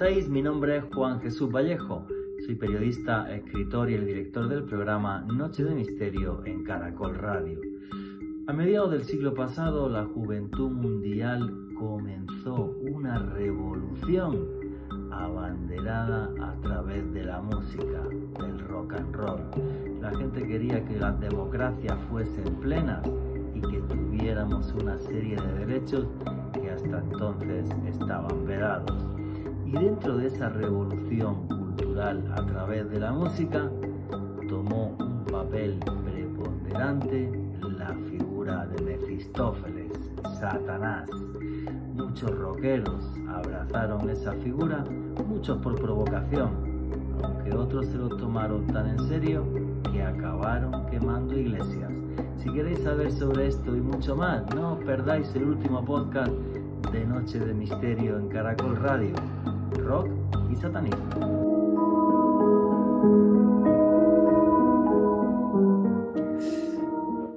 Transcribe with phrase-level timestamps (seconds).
[0.00, 0.30] estáis?
[0.30, 2.06] Mi nombre es Juan Jesús Vallejo.
[2.46, 7.60] Soy periodista, escritor y el director del programa Noche de Misterio en Caracol Radio.
[8.46, 14.48] A mediados del siglo pasado, la juventud mundial comenzó una revolución
[15.12, 18.02] abanderada a través de la música,
[18.40, 19.42] del rock and roll.
[20.00, 23.06] La gente quería que las democracias fuesen plenas
[23.54, 26.06] y que tuviéramos una serie de derechos
[26.54, 29.19] que hasta entonces estaban vedados.
[29.70, 33.70] Y dentro de esa revolución cultural a través de la música,
[34.48, 37.30] tomó un papel preponderante
[37.78, 39.92] la figura de Mefistófeles,
[40.40, 41.08] Satanás.
[41.94, 44.84] Muchos rockeros abrazaron esa figura,
[45.28, 46.50] muchos por provocación,
[47.22, 49.44] aunque otros se lo tomaron tan en serio
[49.92, 51.92] que acabaron quemando iglesias.
[52.38, 56.32] Si queréis saber sobre esto y mucho más, no perdáis el último podcast
[56.90, 59.14] de Noche de Misterio en Caracol Radio
[59.80, 60.08] rock
[60.50, 61.50] y satanismo.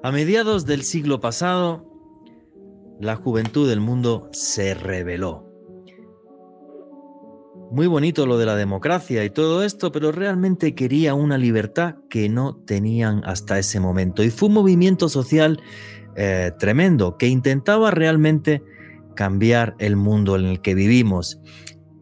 [0.03, 1.85] A mediados del siglo pasado,
[2.99, 5.49] la juventud del mundo se rebeló.
[7.71, 12.29] Muy bonito lo de la democracia y todo esto, pero realmente quería una libertad que
[12.29, 14.23] no tenían hasta ese momento.
[14.23, 15.59] Y fue un movimiento social
[16.15, 18.61] eh, tremendo que intentaba realmente
[19.15, 21.39] cambiar el mundo en el que vivimos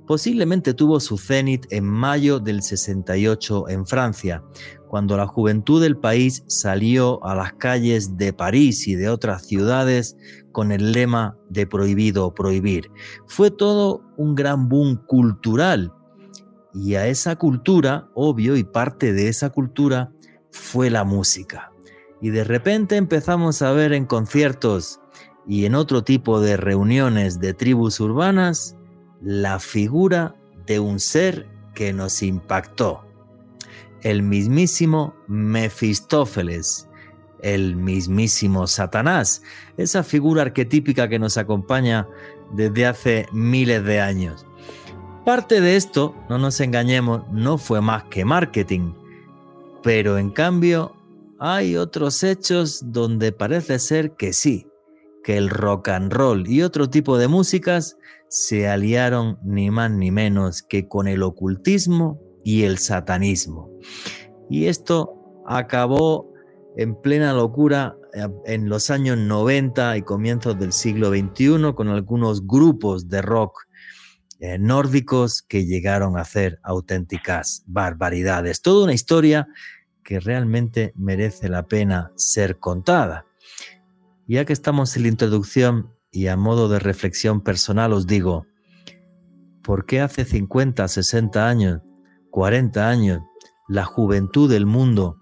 [0.08, 4.44] posiblemente tuvo su cenit en mayo del 68 en Francia,
[4.88, 10.18] cuando la juventud del país salió a las calles de París y de otras ciudades
[10.52, 12.92] con el lema de prohibido prohibir.
[13.26, 15.94] Fue todo un gran boom cultural
[16.74, 20.12] y a esa cultura, obvio, y parte de esa cultura
[20.52, 21.72] fue la música.
[22.22, 25.00] Y de repente empezamos a ver en conciertos
[25.48, 28.78] y en otro tipo de reuniones de tribus urbanas
[29.22, 33.06] la figura de un ser que nos impactó,
[34.02, 36.88] el mismísimo Mefistófeles,
[37.42, 39.44] el mismísimo Satanás,
[39.78, 42.08] esa figura arquetípica que nos acompaña
[42.54, 44.46] desde hace miles de años.
[45.26, 48.94] Parte de esto, no nos engañemos, no fue más que marketing,
[49.84, 50.96] pero en cambio
[51.40, 54.68] hay otros hechos donde parece ser que sí,
[55.24, 57.98] que el rock and roll y otro tipo de músicas
[58.32, 63.70] se aliaron ni más ni menos que con el ocultismo y el satanismo.
[64.50, 66.32] Y esto acabó
[66.78, 72.48] en plena locura eh, en los años 90 y comienzos del siglo XXI con algunos
[72.48, 73.68] grupos de rock
[74.40, 78.62] eh, nórdicos que llegaron a hacer auténticas barbaridades.
[78.62, 79.50] Toda una historia
[80.06, 83.26] que realmente merece la pena ser contada.
[84.26, 88.46] Ya que estamos en la introducción, y a modo de reflexión personal os digo,
[89.64, 91.82] ¿por qué hace 50, 60 años,
[92.32, 93.22] 40 años,
[93.70, 95.18] la juventud del mundo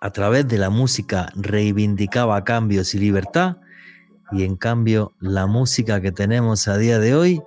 [0.00, 3.58] a través de la música reivindicaba cambios y libertad?
[4.32, 7.42] Y en cambio la música que tenemos a día de hoy,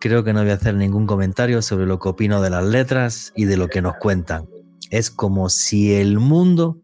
[0.00, 3.32] creo que no voy a hacer ningún comentario sobre lo que opino de las letras
[3.36, 4.48] y de lo que nos cuentan.
[4.90, 6.80] Es como si el mundo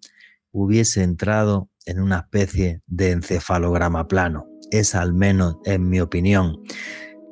[0.53, 4.47] hubiese entrado en una especie de encefalograma plano.
[4.71, 6.63] Es al menos en mi opinión.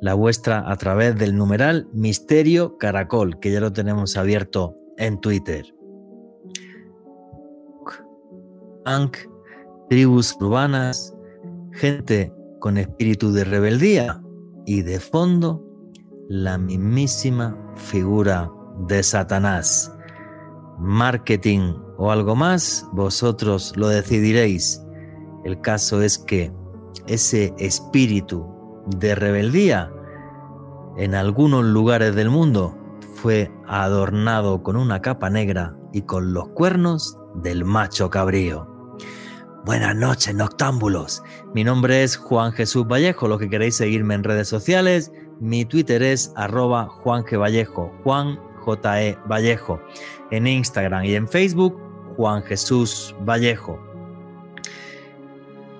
[0.01, 5.65] La vuestra a través del numeral Misterio Caracol, que ya lo tenemos abierto en Twitter.
[8.85, 9.17] Ankh,
[9.89, 11.15] tribus urbanas,
[11.71, 14.21] gente con espíritu de rebeldía
[14.65, 15.65] y de fondo
[16.27, 18.51] la mismísima figura
[18.87, 19.93] de Satanás.
[20.79, 24.83] Marketing o algo más, vosotros lo decidiréis.
[25.43, 26.51] El caso es que
[27.07, 28.47] ese espíritu
[28.87, 29.91] de rebeldía
[30.97, 32.77] en algunos lugares del mundo
[33.15, 38.67] fue adornado con una capa negra y con los cuernos del macho cabrío.
[39.65, 41.23] Buenas noches, noctámbulos.
[41.53, 43.29] Mi nombre es Juan Jesús Vallejo.
[43.29, 47.23] Los que queréis seguirme en redes sociales, mi Twitter es arroba Juan
[48.63, 49.17] J.E.
[49.29, 49.79] Vallejo.
[50.31, 51.79] En Instagram y en Facebook
[52.15, 53.79] Juan Jesús Vallejo.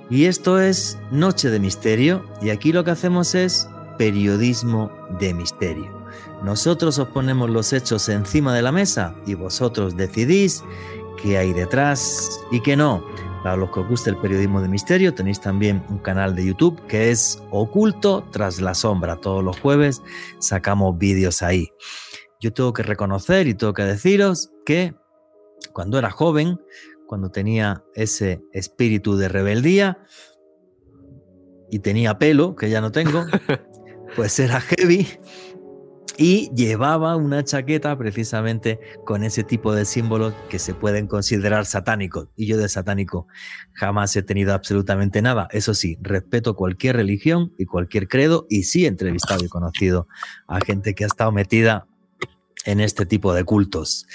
[0.10, 6.04] Y esto es Noche de Misterio y aquí lo que hacemos es periodismo de misterio.
[6.44, 10.64] Nosotros os ponemos los hechos encima de la mesa y vosotros decidís
[11.22, 13.04] qué hay detrás y qué no.
[13.44, 16.82] Para los que os guste el periodismo de misterio, tenéis también un canal de YouTube
[16.88, 19.18] que es Oculto tras la sombra.
[19.18, 20.02] Todos los jueves
[20.40, 21.72] sacamos vídeos ahí.
[22.44, 24.94] Yo tengo que reconocer y tengo que deciros que
[25.72, 26.60] cuando era joven,
[27.08, 30.04] cuando tenía ese espíritu de rebeldía
[31.72, 33.24] y tenía pelo, que ya no tengo,
[34.18, 35.08] pues era heavy
[36.18, 42.28] y llevaba una chaqueta precisamente con ese tipo de símbolos que se pueden considerar satánicos.
[42.36, 43.26] Y yo de satánico
[43.72, 45.48] jamás he tenido absolutamente nada.
[45.52, 50.10] Eso sí, respeto cualquier religión y cualquier credo y sí he entrevistado y conocido
[50.50, 51.88] a gente que ha estado metida
[52.66, 54.06] en este tipo de cultos.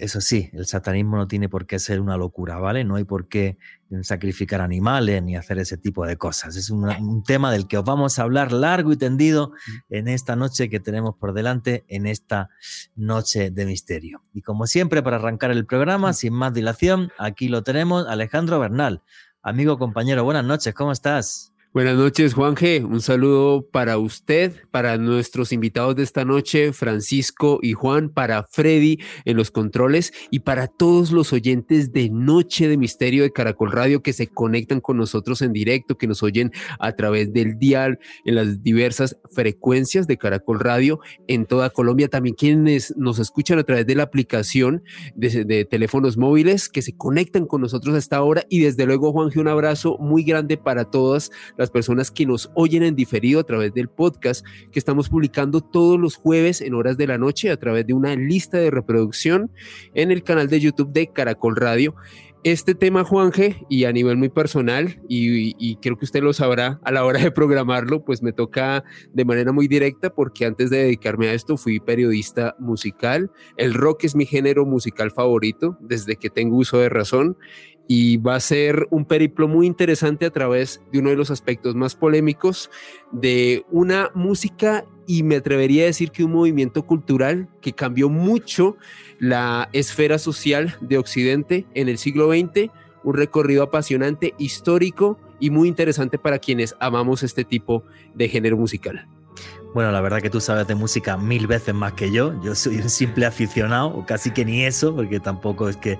[0.00, 2.82] Eso sí, el satanismo no tiene por qué ser una locura, ¿vale?
[2.82, 3.58] No hay por qué
[4.02, 6.56] sacrificar animales ni hacer ese tipo de cosas.
[6.56, 9.52] Es un tema del que os vamos a hablar largo y tendido
[9.88, 12.50] en esta noche que tenemos por delante, en esta
[12.96, 14.24] noche de misterio.
[14.32, 19.00] Y como siempre, para arrancar el programa, sin más dilación, aquí lo tenemos, Alejandro Bernal.
[19.42, 21.53] Amigo, compañero, buenas noches, ¿cómo estás?
[21.74, 22.84] Buenas noches, Juan G.
[22.84, 29.00] Un saludo para usted, para nuestros invitados de esta noche, Francisco y Juan, para Freddy
[29.24, 34.04] en los controles y para todos los oyentes de Noche de Misterio de Caracol Radio
[34.04, 38.36] que se conectan con nosotros en directo, que nos oyen a través del dial en
[38.36, 42.06] las diversas frecuencias de Caracol Radio en toda Colombia.
[42.06, 44.84] También quienes nos escuchan a través de la aplicación
[45.16, 48.44] de, teléfonos móviles que se conectan con nosotros a esta hora.
[48.48, 52.26] Y desde luego, Juan G, un abrazo muy grande para todas las las personas que
[52.26, 56.74] nos oyen en diferido a través del podcast que estamos publicando todos los jueves en
[56.74, 59.50] horas de la noche a través de una lista de reproducción
[59.94, 61.94] en el canal de YouTube de Caracol Radio
[62.44, 66.92] este tema, Juanje, y a nivel muy personal, y, creo que usted lo sabrá a
[66.92, 68.84] la hora de programarlo, pues me toca
[69.14, 73.30] de manera muy directa porque antes de dedicarme a esto fui periodista musical.
[73.56, 77.38] El rock es mi género musical favorito desde que tengo uso de razón
[77.86, 81.74] y va a ser un periplo muy interesante a través de uno de los aspectos
[81.74, 82.70] más polémicos
[83.12, 88.76] de una música y me atrevería a decir que un movimiento cultural que cambió mucho
[89.18, 92.70] la esfera social de Occidente en el siglo XX,
[93.02, 97.84] un recorrido apasionante, histórico y muy interesante para quienes amamos este tipo
[98.14, 99.06] de género musical.
[99.74, 102.40] Bueno, la verdad que tú sabes de música mil veces más que yo.
[102.42, 105.98] Yo soy un simple aficionado, o casi que ni eso, porque tampoco es que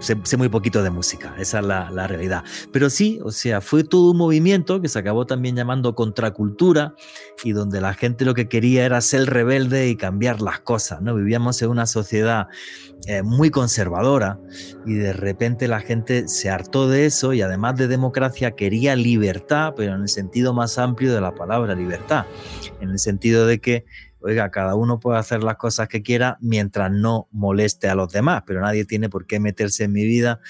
[0.00, 1.34] sé, muy poquito de música.
[1.38, 2.44] Esa es la, la, realidad.
[2.70, 6.94] Pero sí, o sea, fue todo un movimiento que se acabó también llamando contracultura
[7.42, 11.00] y donde la gente lo que quería era ser rebelde y cambiar las cosas.
[11.00, 11.14] ¿no?
[11.14, 12.48] Vivíamos en una sociedad
[13.06, 14.38] eh, muy conservadora
[14.84, 19.72] y de repente la gente se hartó de eso y además de democracia quería libertad,
[19.74, 22.26] pero en el sentido más amplio de la palabra libertad
[22.82, 23.84] en el sentido de que,
[24.20, 28.42] oiga, cada uno puede hacer las cosas que quiera mientras no moleste a los demás,
[28.46, 30.40] pero nadie tiene por qué meterse en mi vida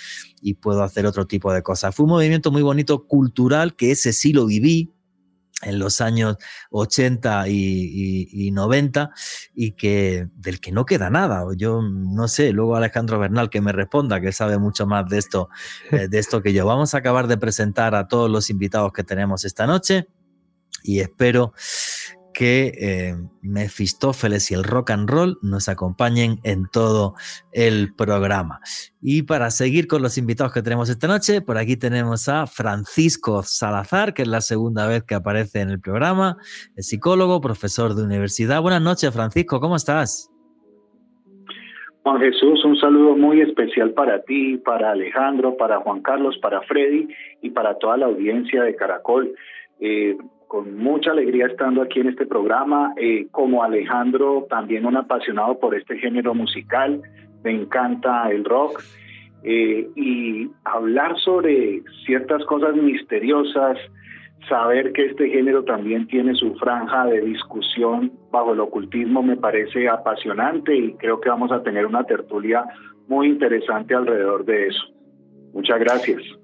[0.41, 1.95] y puedo hacer otro tipo de cosas.
[1.95, 4.93] Fue un movimiento muy bonito cultural que ese sí lo viví,
[5.63, 6.39] en los años
[6.71, 9.11] 80 y, 90
[9.55, 11.45] y que del que no queda nada.
[11.57, 15.49] Yo no sé, luego Alejandro Bernal que me responda, que sabe mucho más de esto,
[15.93, 16.67] eh, de esto que yo.
[16.67, 20.09] Vamos a acabar de presentar a todos los invitados que tenemos esta noche
[20.83, 21.53] y espero
[22.43, 27.15] que eh, Mefistófeles y el rock and roll nos acompañen en todo
[27.53, 28.59] el programa.
[29.01, 33.45] Y para seguir con los invitados que tenemos esta noche, por aquí tenemos a Francisco
[33.45, 36.37] Salazar, que es la segunda vez que aparece en el programa,
[36.75, 38.61] es psicólogo, profesor de universidad.
[38.61, 40.29] Buenas noches, Francisco, ¿cómo estás?
[42.03, 47.07] Juan Jesús, un saludo muy especial para ti, para Alejandro, para Juan Carlos, para Freddy
[47.41, 49.33] y para toda la audiencia de Caracol.
[49.79, 50.17] Eh,
[50.53, 52.93] con mucha alegría estando aquí en este programa.
[52.99, 57.01] Eh, como Alejandro, también un apasionado por este género musical,
[57.43, 58.83] me encanta el rock.
[59.45, 63.79] Eh, y hablar sobre ciertas cosas misteriosas,
[64.47, 69.89] saber que este género también tiene su franja de discusión bajo el ocultismo me parece
[69.89, 72.63] apasionante y creo que vamos a tener una tertulia
[73.09, 74.85] muy interesante alrededor de eso.
[75.55, 76.42] Muchas gracias.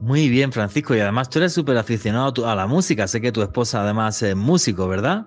[0.00, 0.94] Muy bien, Francisco.
[0.94, 3.06] Y además tú eres súper aficionado a la música.
[3.06, 5.26] Sé que tu esposa además es músico, ¿verdad?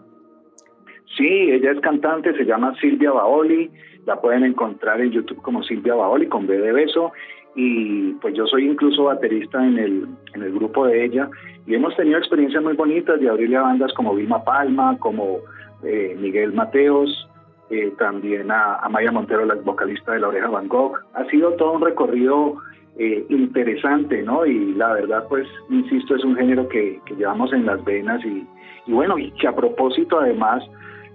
[1.18, 3.72] Sí, ella es cantante, se llama Silvia Baoli.
[4.06, 7.12] La pueden encontrar en YouTube como Silvia Baoli con B de beso.
[7.56, 11.30] Y pues yo soy incluso baterista en el, en el grupo de ella.
[11.66, 15.40] Y hemos tenido experiencias muy bonitas de abrirle a bandas como Vilma Palma, como
[15.84, 17.28] eh, Miguel Mateos,
[17.70, 20.98] eh, también a, a, Maya Montero, la vocalista de La Oreja Van Gogh.
[21.14, 22.56] Ha sido todo un recorrido
[23.02, 24.46] eh, interesante, ¿no?
[24.46, 28.46] Y la verdad, pues, insisto, es un género que, llevamos en las venas y,
[28.92, 30.62] bueno, y que a propósito, además,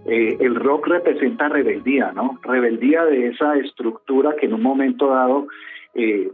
[0.06, 2.38] eh, el rock representa rebeldía, ¿no?
[2.42, 5.46] Rebeldía de esa estructura que en un momento dado
[5.94, 6.30] eh,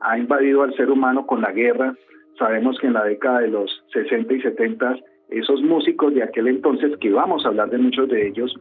[0.00, 1.94] ha invadido al ser humano con la guerra.
[2.36, 4.96] Sabemos que en la década de los 60 y 70
[5.30, 8.52] esos músicos de aquel entonces, que vamos a hablar de muchos de ellos,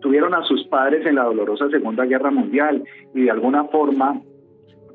[0.00, 2.84] tuvieron a sus padres en la dolorosa Segunda Guerra Mundial
[3.14, 4.20] y de alguna forma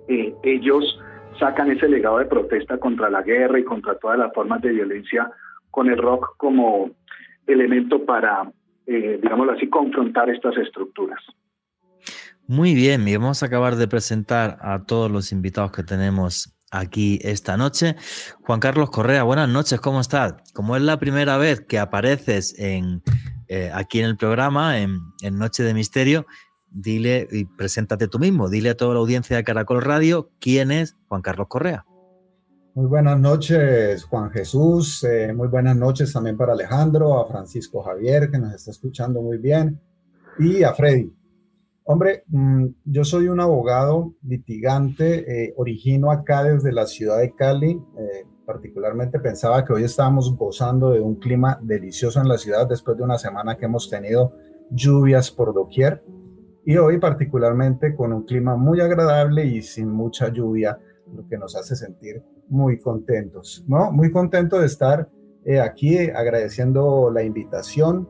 [0.08, 1.00] eh, ellos
[1.40, 5.32] sacan ese legado de protesta contra la guerra y contra todas las formas de violencia
[5.70, 6.92] con el rock como
[7.46, 8.52] elemento para
[8.88, 11.20] eh, digámoslo así, confrontar estas estructuras.
[12.48, 17.20] Muy bien, y vamos a acabar de presentar a todos los invitados que tenemos aquí
[17.22, 17.98] esta noche.
[18.44, 20.36] Juan Carlos Correa, buenas noches, ¿cómo estás?
[20.54, 23.04] Como es la primera vez que apareces en,
[23.50, 26.26] eh, aquí en el programa, en, en, Noche de Misterio,
[26.72, 30.96] dile y preséntate tú mismo, dile a toda la audiencia de Caracol Radio quién es
[31.08, 31.86] Juan Carlos Correa.
[32.78, 35.04] Muy buenas noches, Juan Jesús.
[35.04, 39.40] Eh, muy buenas noches también para Alejandro, a Francisco Javier, que nos está escuchando muy
[39.40, 39.82] bien,
[40.38, 41.12] y a Freddy.
[41.86, 47.72] Hombre, mm, yo soy un abogado litigante, eh, origino acá desde la ciudad de Cali.
[47.72, 52.96] Eh, particularmente pensaba que hoy estábamos gozando de un clima delicioso en la ciudad después
[52.96, 54.34] de una semana que hemos tenido
[54.70, 56.04] lluvias por doquier.
[56.68, 60.78] Y hoy particularmente con un clima muy agradable y sin mucha lluvia,
[61.16, 63.90] lo que nos hace sentir muy contentos, ¿no?
[63.94, 65.08] Muy contento de estar
[65.46, 68.10] eh, aquí agradeciendo la invitación.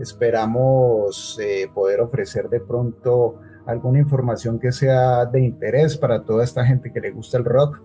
[0.00, 6.66] Esperamos eh, poder ofrecer de pronto alguna información que sea de interés para toda esta
[6.66, 7.84] gente que le gusta el rock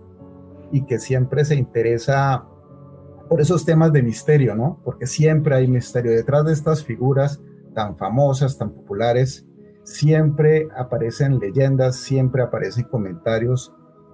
[0.72, 2.44] y que siempre se interesa
[3.28, 4.80] por esos temas de misterio, ¿no?
[4.84, 7.40] Porque siempre hay misterio detrás de estas figuras
[7.72, 9.47] tan famosas, tan populares.
[9.88, 13.72] Siempre aparecen leyendas, siempre aparecen comentarios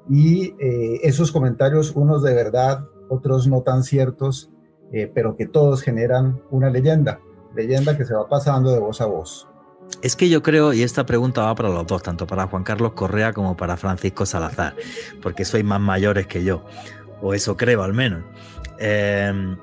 [0.08, 4.52] y eh, esos comentarios, unos de verdad, otros no tan ciertos,
[4.92, 7.18] eh, pero que todos generan una leyenda,
[7.56, 9.48] leyenda que se va pasando de voz a voz.
[10.00, 12.92] Es que yo creo, y esta pregunta va para los dos, tanto para Juan Carlos
[12.92, 14.76] Correa como para Francisco Salazar,
[15.22, 16.64] porque sois más mayores que yo,
[17.20, 18.22] o eso creo al menos.
[18.78, 19.56] Eh,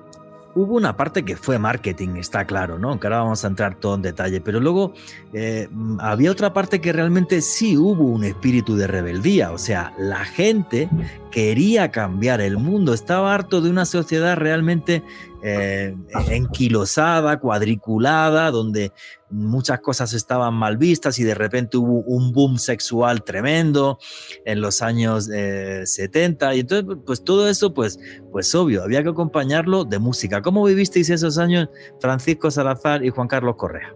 [0.53, 2.99] Hubo una parte que fue marketing, está claro, ¿no?
[2.99, 4.93] Que ahora vamos a entrar todo en detalle, pero luego
[5.33, 10.25] eh, había otra parte que realmente sí hubo un espíritu de rebeldía, o sea, la
[10.25, 10.89] gente
[11.31, 15.03] quería cambiar el mundo, estaba harto de una sociedad realmente
[15.43, 15.95] eh,
[16.29, 18.91] enquilosada, cuadriculada, donde
[19.31, 23.97] muchas cosas estaban mal vistas y de repente hubo un boom sexual tremendo
[24.45, 27.97] en los años 70 eh, y entonces pues todo eso pues
[28.31, 30.41] pues obvio había que acompañarlo de música.
[30.41, 31.69] ¿Cómo vivisteis esos años
[31.99, 33.95] Francisco Salazar y Juan Carlos Correa?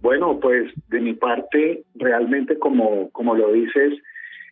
[0.00, 3.94] Bueno, pues de mi parte realmente como como lo dices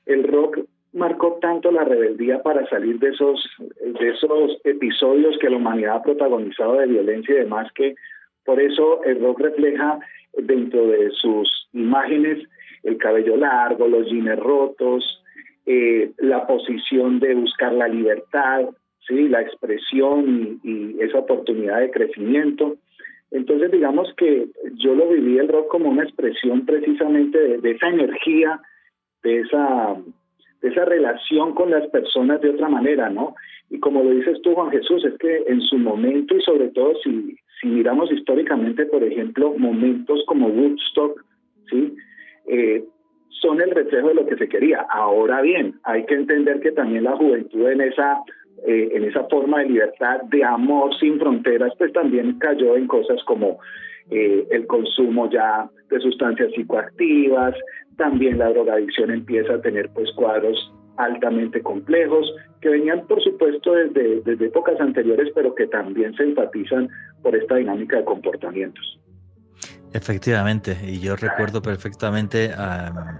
[0.06, 0.60] el rock
[0.92, 3.48] marcó tanto la rebeldía para salir de esos,
[3.80, 7.94] de esos episodios que la humanidad ha protagonizado de violencia y demás, que
[8.44, 10.00] por eso el rock refleja
[10.36, 12.38] dentro de sus imágenes
[12.82, 15.22] el cabello largo, los jeans rotos,
[15.66, 18.70] eh, la posición de buscar la libertad,
[19.06, 22.76] sí, la expresión y, esa oportunidad de crecimiento.
[23.30, 28.60] Entonces, digamos que yo lo viví el rock como una expresión precisamente de esa energía,
[29.22, 29.96] de esa
[30.62, 33.34] esa relación con las personas de otra manera, ¿no?
[33.70, 36.94] Y como lo dices tú, Juan Jesús, es que en su momento y sobre todo
[37.02, 41.24] si, si miramos históricamente, por ejemplo, momentos como Woodstock,
[41.70, 41.94] ¿sí?
[42.46, 42.84] Eh,
[43.28, 44.86] son el reflejo de lo que se quería.
[44.90, 48.20] Ahora bien, hay que entender que también la juventud en esa
[48.66, 53.22] eh, en esa forma de libertad, de amor sin fronteras, pues también cayó en cosas
[53.24, 53.58] como
[54.10, 57.54] eh, el consumo ya de sustancias psicoactivas,
[57.96, 64.20] también la drogadicción empieza a tener pues cuadros altamente complejos que venían por supuesto desde,
[64.20, 66.88] desde épocas anteriores pero que también se enfatizan
[67.22, 69.00] por esta dinámica de comportamientos.
[69.92, 72.52] Efectivamente, y yo recuerdo perfectamente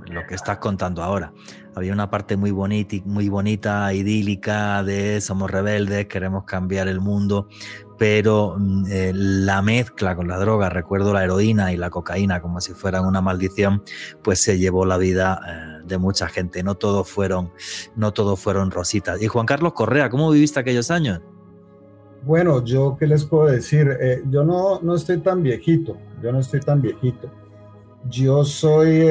[0.09, 1.33] lo que estás contando ahora.
[1.75, 7.49] Había una parte muy bonita, muy bonita, idílica de somos rebeldes, queremos cambiar el mundo,
[8.01, 12.59] pero mm, eh, la mezcla con la droga, recuerdo la heroína y la cocaína como
[12.63, 13.83] si fueran una maldición,
[14.23, 16.63] pues se llevó la vida eh, de mucha gente.
[16.63, 17.53] No todos fueron,
[17.97, 19.21] no todos fueron rositas.
[19.21, 21.21] Y Juan Carlos Correa, ¿cómo viviste aquellos años?
[22.23, 26.39] Bueno, yo qué les puedo decir, eh, yo no, no estoy tan viejito, yo no
[26.39, 27.31] estoy tan viejito.
[28.09, 29.05] Yo soy,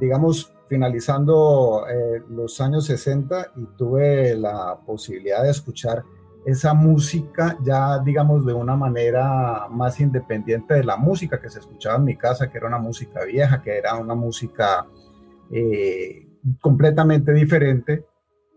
[0.00, 1.84] digamos, finalizando
[2.28, 6.02] los años 60 y tuve la posibilidad de escuchar
[6.48, 11.96] esa música ya, digamos, de una manera más independiente de la música que se escuchaba
[11.96, 14.86] en mi casa, que era una música vieja, que era una música
[15.50, 16.26] eh,
[16.58, 18.06] completamente diferente.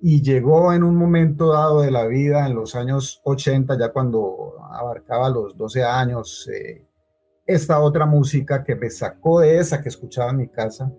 [0.01, 4.55] Y llegó en un momento dado de la vida, en los años 80, ya cuando
[4.71, 6.87] abarcaba los 12 años, eh,
[7.45, 10.93] esta otra música que me sacó de esa que escuchaba en mi casa.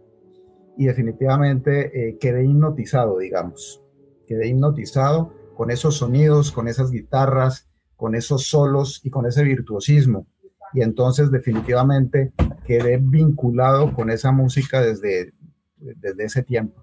[0.77, 3.83] Y definitivamente eh, quedé hipnotizado, digamos,
[4.27, 10.27] quedé hipnotizado con esos sonidos, con esas guitarras, con esos solos y con ese virtuosismo.
[10.75, 12.33] Y entonces definitivamente
[12.67, 15.33] quedé vinculado con esa música desde,
[15.77, 16.83] desde ese tiempo.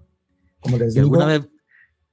[0.60, 1.48] Como les digo, ¿Alguna vez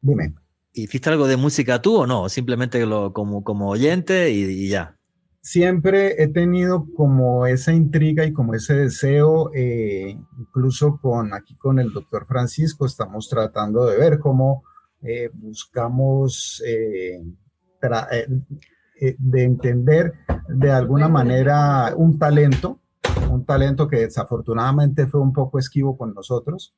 [0.01, 0.33] dime.
[0.73, 2.29] ¿Hiciste algo de música tú o no?
[2.29, 4.95] Simplemente lo, como, como oyente y, ya.
[5.41, 11.79] siempre he tenido como esa intriga y como ese deseo, eh, incluso con aquí con
[11.79, 14.63] el doctor Francisco, estamos tratando de ver cómo
[15.07, 17.23] eh, buscamos eh,
[19.17, 20.13] de entender
[20.49, 22.81] de alguna manera un talento,
[23.29, 26.75] un talento que desafortunadamente fue un poco esquivo con nosotros,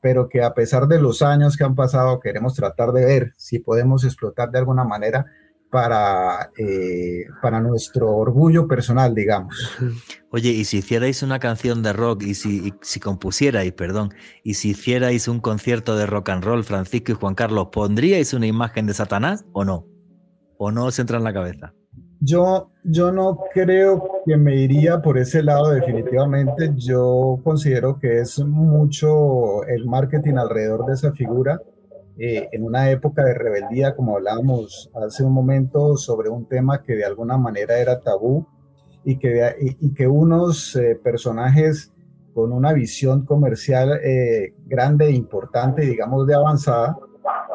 [0.00, 3.58] pero que a pesar de los años que han pasado queremos tratar de ver si
[3.58, 5.26] podemos explotar de alguna manera
[5.74, 9.56] para, eh, para nuestro orgullo personal, digamos.
[10.30, 14.14] Oye, y si hicierais una canción de rock y si, si compusierais, perdón,
[14.44, 18.46] y si hicierais un concierto de rock and roll, Francisco y Juan Carlos, ¿pondríais una
[18.46, 19.84] imagen de Satanás o no?
[20.58, 21.74] ¿O no os entra en la cabeza?
[22.20, 26.70] Yo, yo no creo que me iría por ese lado definitivamente.
[26.76, 31.60] Yo considero que es mucho el marketing alrededor de esa figura
[32.16, 36.94] eh, en una época de rebeldía, como hablábamos hace un momento, sobre un tema que
[36.94, 38.46] de alguna manera era tabú
[39.02, 41.92] y que, y, que unos eh, personajes
[42.32, 46.96] con una visión comercial eh, grande e importante, digamos de avanzada,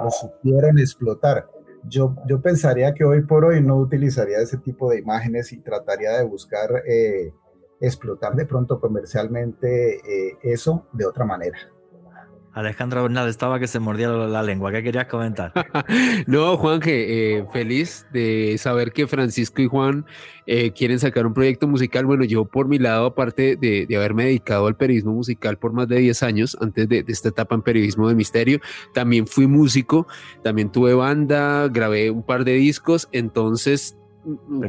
[0.04, 1.48] lo supieran explotar.
[1.86, 6.18] Yo, yo pensaría que hoy por hoy no utilizaría ese tipo de imágenes y trataría
[6.18, 6.84] de buscar
[7.80, 10.02] explotar de pronto comercialmente
[10.44, 11.58] eso de otra manera.
[12.54, 14.72] Alejandro Bernal estaba que se mordía la lengua.
[14.72, 15.54] ¿Qué querías comentar?
[16.28, 20.06] no, Juan, que eh, feliz de saber que Francisco y Juan
[20.48, 22.06] eh, quieren sacar un proyecto musical.
[22.06, 25.98] Bueno, yo por mi lado, aparte de, haberme dedicado al periodismo musical por más de
[25.98, 28.60] 10 años, antes de, esta etapa en periodismo de misterio,
[28.94, 30.08] también fui músico,
[30.44, 33.08] también tuve banda, grabé un par de discos.
[33.12, 33.96] Entonces,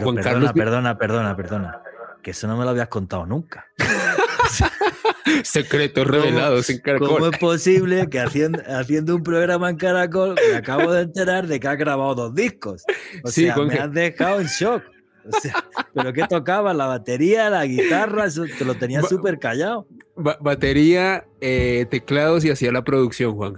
[0.01, 0.53] Juan Carlos.
[0.53, 1.81] Perdona, perdona, perdona.
[2.23, 3.67] Que eso no me lo habías contado nunca.
[5.45, 7.09] Secretos revelados en Caracol.
[7.09, 11.61] ¿Cómo es posible que haciendo, haciendo un programa en Caracol me acabo de enterar de
[11.61, 12.85] que has grabado dos discos?
[13.25, 14.83] O sea, me has dejado en shock.
[15.31, 16.73] O sea, ¿Pero qué tocaba?
[16.73, 18.25] ¿La batería, la guitarra?
[18.25, 19.87] Eso te lo tenía súper callado.
[20.17, 23.55] batería, eh, teclados y hacía la producción, Juan.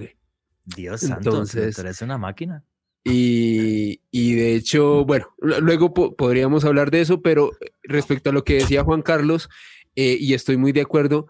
[0.64, 2.64] Dios santo, Entonces, eres una máquina.
[3.04, 7.50] Y, y, de hecho, bueno, luego podríamos hablar de eso, pero
[7.82, 9.48] respecto a lo que decía Juan Carlos,
[9.96, 11.26] eh, y estoy muy de acuerdo,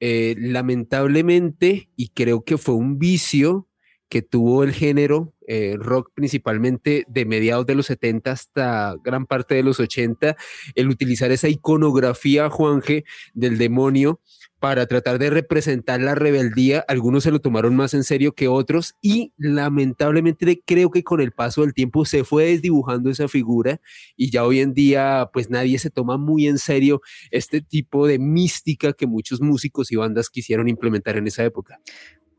[0.00, 3.68] eh, lamentablemente, y creo que fue un vicio
[4.08, 9.54] que tuvo el género eh, rock principalmente de mediados de los 70 hasta gran parte
[9.54, 10.36] de los 80,
[10.74, 13.04] el utilizar esa iconografía, Juanje,
[13.34, 14.20] del demonio
[14.64, 16.82] para tratar de representar la rebeldía.
[16.88, 21.32] Algunos se lo tomaron más en serio que otros y lamentablemente creo que con el
[21.32, 23.82] paso del tiempo se fue desdibujando esa figura
[24.16, 28.18] y ya hoy en día pues nadie se toma muy en serio este tipo de
[28.18, 31.78] mística que muchos músicos y bandas quisieron implementar en esa época.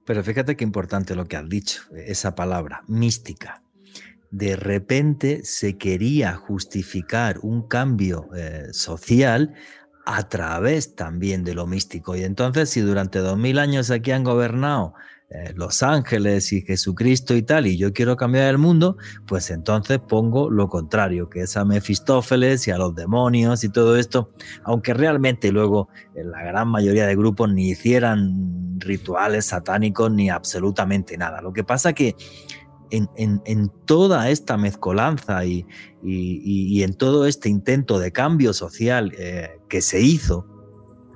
[0.03, 3.61] Pero fíjate qué importante lo que has dicho, esa palabra, mística
[4.31, 9.53] de repente se quería justificar un cambio eh, social
[10.05, 12.15] a través también de lo místico.
[12.15, 14.93] Y entonces, si durante dos mil años aquí han gobernado
[15.31, 19.97] eh, los ángeles y Jesucristo y tal, y yo quiero cambiar el mundo, pues entonces
[19.99, 24.29] pongo lo contrario, que es a Mefistófeles y a los demonios y todo esto,
[24.63, 31.41] aunque realmente luego la gran mayoría de grupos ni hicieran rituales satánicos ni absolutamente nada.
[31.41, 32.15] Lo que pasa que
[32.89, 35.65] en, toda esta mezcolanza y,
[36.03, 40.47] en todo este intento de cambio social eh, que se hizo,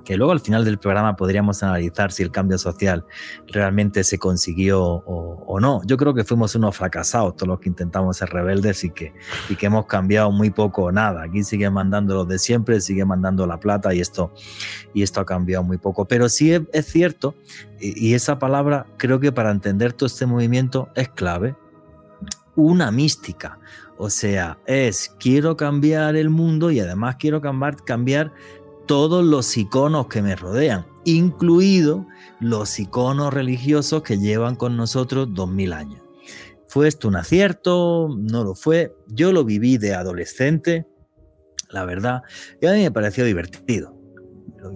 [0.04, 3.04] que luego al final del programa podríamos analizar si el cambio social
[3.46, 5.82] realmente se consiguió o, no.
[5.84, 9.12] Yo creo que fuimos unos fracasados todos los que intentamos ser rebeldes y que,
[9.48, 11.24] y que hemos cambiado muy poco o nada.
[11.24, 14.32] Aquí sigue mandando lo de siempre, sigue mandando la plata y esto,
[14.94, 16.06] y esto ha cambiado muy poco.
[16.06, 17.34] Pero sí es, es cierto,
[17.80, 21.56] y, y esa palabra creo que para entender todo este movimiento es clave,
[22.56, 23.58] una mística.
[24.02, 28.32] O sea, es quiero cambiar el mundo y además quiero cambiar, cambiar
[28.90, 32.08] todos los iconos que me rodean, incluido
[32.40, 36.02] los iconos religiosos que llevan con nosotros dos mil años.
[36.66, 38.08] ¿Fue esto un acierto?
[38.18, 38.92] ¿No lo fue?
[39.06, 40.88] Yo lo viví de adolescente,
[41.70, 42.22] la verdad,
[42.60, 43.96] y a mí me pareció divertido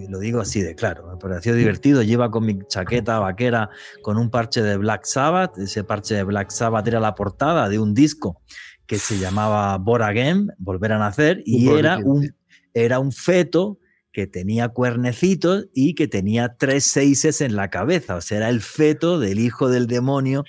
[0.09, 3.69] lo, digo así de claro, me pareció divertido, lleva con mi chaqueta vaquera
[4.01, 7.79] con un parche de Black Sabbath, ese parche de Black Sabbath era la portada de
[7.79, 8.41] un disco
[8.87, 12.33] que se llamaba Born Again, Volver a Nacer, y era un,
[12.73, 13.77] era un feto
[14.15, 18.61] que tenía cuernecitos y que tenía tres seises en la cabeza, o sea, era el
[18.61, 20.45] feto del hijo del demonio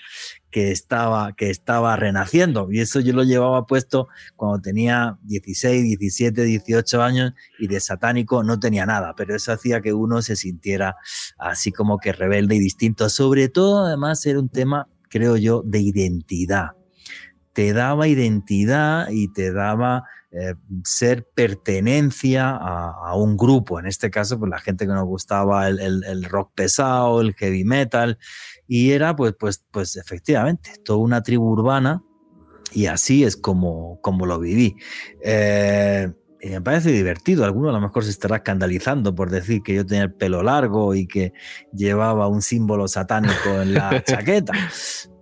[0.53, 2.69] que estaba, que estaba renaciendo.
[2.71, 8.45] Y eso yo lo llevaba puesto cuando tenía 16, 17, 18 años y de satánico
[8.45, 10.95] no tenía nada, pero eso hacía que uno se sintiera
[11.37, 13.09] así como que rebelde y distinto.
[13.09, 16.69] Sobre todo, además, era un tema, creo yo, de identidad.
[17.53, 24.39] Te daba identidad y te daba eh, ser pertenencia a, un grupo, en este caso,
[24.39, 28.19] pues la gente que nos gustaba el, rock pesado, el heavy metal,
[28.67, 32.03] y era pues, pues, pues efectivamente toda una tribu urbana
[32.73, 34.77] y así es como, como lo viví.
[35.23, 37.45] Eh, y me parece divertido.
[37.45, 40.95] Alguno a lo mejor se estará escandalizando por decir que yo tenía el pelo largo
[40.95, 41.33] y que
[41.73, 44.53] llevaba un símbolo satánico en la chaqueta.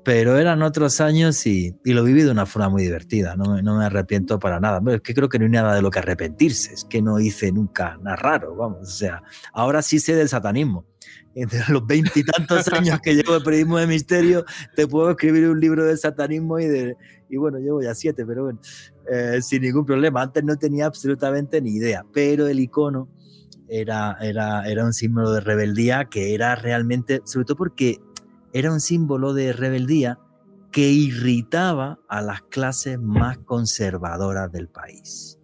[0.05, 3.37] Pero eran otros años y, lo viví de una forma muy divertida.
[3.37, 4.81] No, no me arrepiento para nada.
[4.81, 6.75] Pero es que creo que no hay nada de lo que arrepentirse.
[6.75, 8.55] Es que no hice nunca nada raro.
[8.55, 10.87] Vamos, o sea, ahora sí sé del satanismo
[11.35, 14.45] entre los veintitantos años que llevo de periodismo de misterio,
[14.77, 16.97] te puedo escribir un libro de satanismo y de.
[17.29, 18.61] Y bueno, llevo ya siete, pero bueno,
[19.11, 20.23] eh, sin ningún problema.
[20.23, 23.09] Antes no tenía absolutamente ni idea, pero el icono
[23.69, 27.99] era, era, era un símbolo de rebeldía que era realmente, sobre todo porque
[28.55, 30.19] era un símbolo de rebeldía
[30.71, 35.39] que irritaba a las clases más conservadoras del país.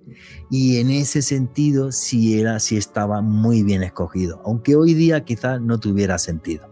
[0.50, 5.60] Y en ese sentido sí era, sí estaba muy bien escogido, aunque hoy día quizás
[5.60, 6.70] no tuviera sentido.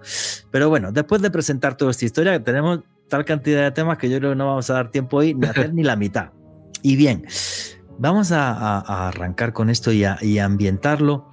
[0.50, 4.18] Pero bueno, después de presentar toda esta historia, tenemos tal cantidad de temas que yo
[4.18, 6.30] creo que no vamos a dar tiempo hoy ni a hacer ni la mitad.
[6.82, 7.26] Y bien,
[7.98, 11.28] vamos a, arrancar con esto y a, ambientarlo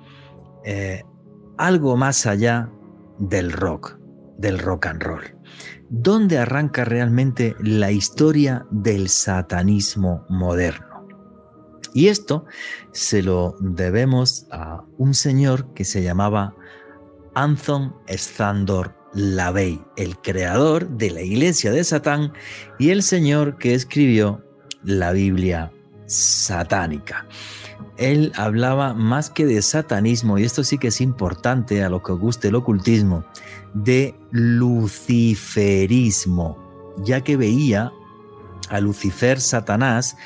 [0.63, 1.03] eh,
[1.57, 2.69] algo más allá
[3.19, 3.99] del rock,
[4.37, 5.23] del rock and roll.
[5.89, 11.07] ¿Dónde arranca realmente la historia del satanismo moderno?
[11.93, 12.45] Y esto
[12.91, 16.55] se lo debemos a un señor que se llamaba
[17.35, 22.33] Anton Standor Lavey, el creador de la iglesia de Satán
[22.79, 24.43] y el señor que escribió
[24.83, 25.71] la Biblia
[26.05, 27.25] satánica.
[27.97, 32.13] Él hablaba más que de satanismo, y esto sí que es importante a lo que
[32.13, 33.25] guste el ocultismo,
[33.73, 35.33] de luciferismo,
[37.03, 37.91] ya que veía
[38.69, 40.17] a Lucifer Satanás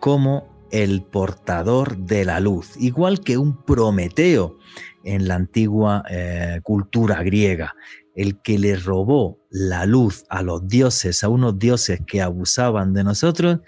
[0.00, 4.58] como el portador de la luz, igual que un Prometeo
[5.04, 7.74] en la antigua eh, cultura griega,
[8.14, 13.04] el que le robó la luz a los dioses, a unos dioses que abusaban de
[13.04, 13.60] nosotros,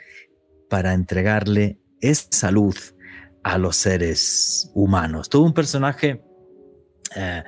[0.68, 2.94] para entregarle esa luz
[3.48, 5.28] a los seres humanos.
[5.30, 6.22] Todo un personaje
[7.16, 7.42] eh,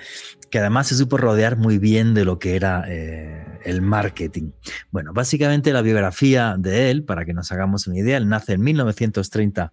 [0.51, 4.53] que además se supo rodear muy bien de lo que era eh, el marketing.
[4.91, 8.63] Bueno, básicamente la biografía de él, para que nos hagamos una idea, él nace en
[8.63, 9.73] 1930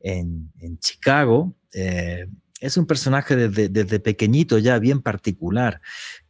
[0.00, 1.56] en, Chicago.
[1.72, 2.26] Eh,
[2.62, 5.80] es un personaje desde, pequeñito ya bien particular,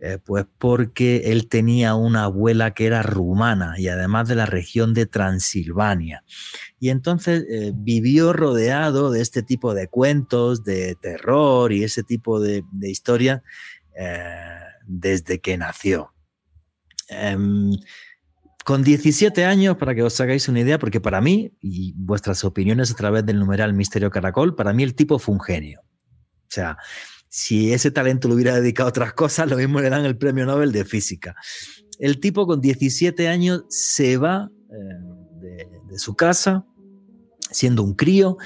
[0.01, 4.95] eh, pues porque él tenía una abuela que era rumana y además de la región
[4.95, 6.25] de Transilvania.
[6.81, 12.41] Y entonces eh, vivió rodeado de este tipo de cuentos, de terror y ese tipo
[12.41, 13.43] de, historia
[13.95, 14.25] eh,
[14.87, 16.15] desde que nació.
[17.11, 17.73] Em,
[18.65, 22.91] con 17 años, para que os hagáis una idea, porque para mí, y vuestras opiniones
[22.91, 25.83] a través del numeral Misterio Caracol, para mí el tipo fue un genio.
[26.53, 26.77] O sea,
[27.31, 30.45] si ese talento lo hubiera dedicado a otras cosas, lo mismo le dan el premio
[30.45, 31.35] Nobel de física.
[31.99, 36.67] El tipo con 17 años se va eh, de, su casa,
[37.51, 38.37] siendo un crío,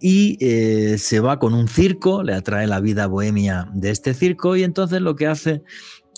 [0.00, 4.54] y eh, se va con un circo, le atrae la vida bohemia de este circo,
[4.54, 5.64] y entonces lo que hace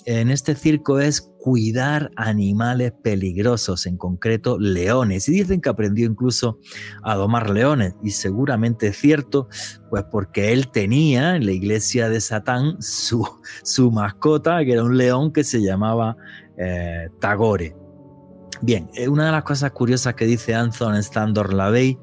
[0.05, 5.29] en este circo es cuidar animales peligrosos, en concreto leones.
[5.29, 6.59] Y dicen que aprendió incluso
[7.01, 7.95] a domar leones.
[8.03, 9.47] Y seguramente es cierto,
[9.89, 13.25] pues porque él tenía en la iglesia de Satán su,
[13.63, 16.17] su mascota, que era un león que se llamaba
[16.57, 17.75] eh, Tagore.
[18.61, 21.97] Bien, eh, una de las cosas curiosas que dice Anthony Standor Lavey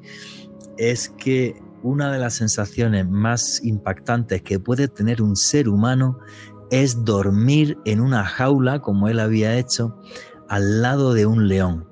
[0.77, 6.17] es que una de las sensaciones más impactantes que puede tener un ser humano
[6.71, 9.97] es dormir en una jaula, como él había hecho,
[10.49, 11.87] al lado de un león,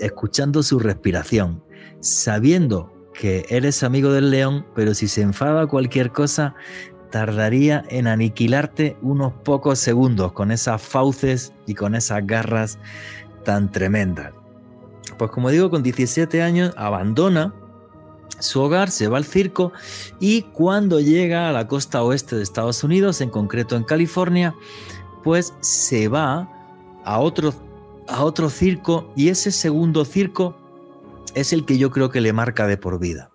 [0.00, 1.62] escuchando su respiración,
[2.00, 6.54] sabiendo que eres amigo del león, pero si se enfada cualquier cosa,
[7.10, 12.78] tardaría en aniquilarte unos pocos segundos con esas fauces y con esas garras
[13.44, 14.32] tan tremendas.
[15.18, 17.54] Pues como digo, con 17 años abandona
[18.40, 19.72] su hogar, se va al circo
[20.20, 24.54] y cuando llega a la costa oeste de Estados Unidos, en concreto en California,
[25.22, 26.50] pues se va
[27.04, 27.52] a otro,
[28.08, 30.56] a otro circo y ese segundo circo
[31.34, 33.30] es el que yo creo que le marca de por vida.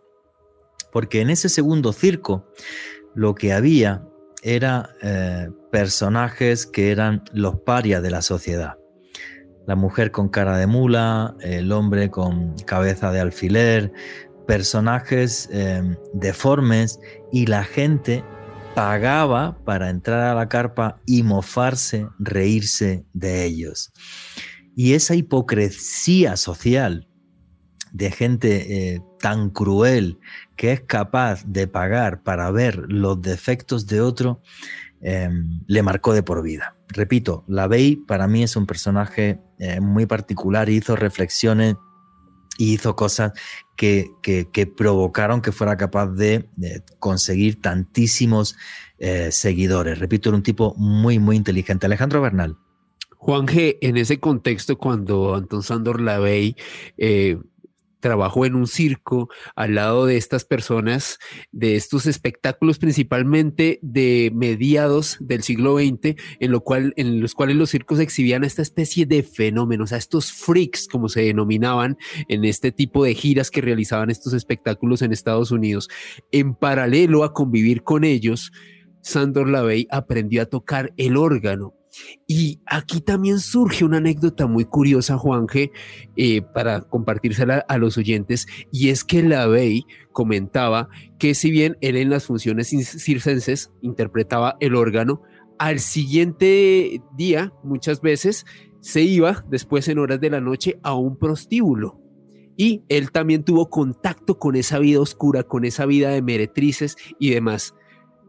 [0.92, 2.46] Porque en ese segundo circo
[3.14, 4.04] lo que había
[4.42, 8.78] era eh, personajes que eran los parias de la sociedad.
[9.68, 13.94] La mujer con cara de mula, el hombre con cabeza de alfiler,
[14.52, 17.00] personajes em, deformes
[17.32, 18.22] y la gente
[18.76, 23.94] pagaba para entrar a la carpa y mofarse, reírse de ellos.
[24.76, 27.08] Y esa hipocresía social
[27.94, 30.20] de gente eh, tan cruel
[30.58, 34.42] que es capaz de pagar para ver los defectos de otro,
[35.00, 36.76] em, le marcó de por vida.
[36.90, 41.78] Repito, la Bey para mí es un personaje eh, muy particular hizo reflexiones
[42.62, 43.32] y hizo cosas
[43.76, 44.12] que,
[44.78, 46.48] provocaron que fuera capaz de,
[47.00, 48.56] conseguir tantísimos
[49.00, 49.98] eh, seguidores.
[49.98, 51.88] Repito, era un tipo muy, muy inteligente.
[51.88, 52.58] Alejandro Bernal.
[53.18, 56.56] Juan G., en ese contexto, cuando Anton Sandor Lavey
[56.98, 57.40] eh,
[58.02, 61.20] trabajó en un circo al lado de estas personas,
[61.52, 68.44] de estos espectáculos principalmente de mediados del siglo XX, en, los cuales los circos exhibían
[68.44, 73.50] esta especie de fenómenos, a estos freaks, como se denominaban en este tipo de giras
[73.50, 75.88] que realizaban estos espectáculos en Estados Unidos.
[76.32, 78.52] En paralelo a convivir con ellos,
[79.02, 81.76] Sandor Lavey aprendió a tocar el órgano
[82.28, 85.72] y aquí también surge una anécdota muy curiosa, Juanje,
[86.16, 91.78] eh, para compartírsela a los oyentes, y es que la Bey comentaba que si bien
[91.82, 95.22] él en las funciones circenses interpretaba el órgano,
[95.58, 98.46] al siguiente día, muchas veces,
[98.80, 102.00] se iba después en horas de la noche a un prostíbulo.
[102.58, 107.30] Y él también tuvo contacto con esa vida oscura, con esa vida de meretrices y
[107.30, 107.76] demás.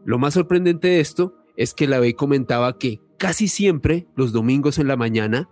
[0.05, 4.79] Lo más sorprendente de esto es que la Bey comentaba que casi siempre los domingos
[4.79, 5.47] en la mañana,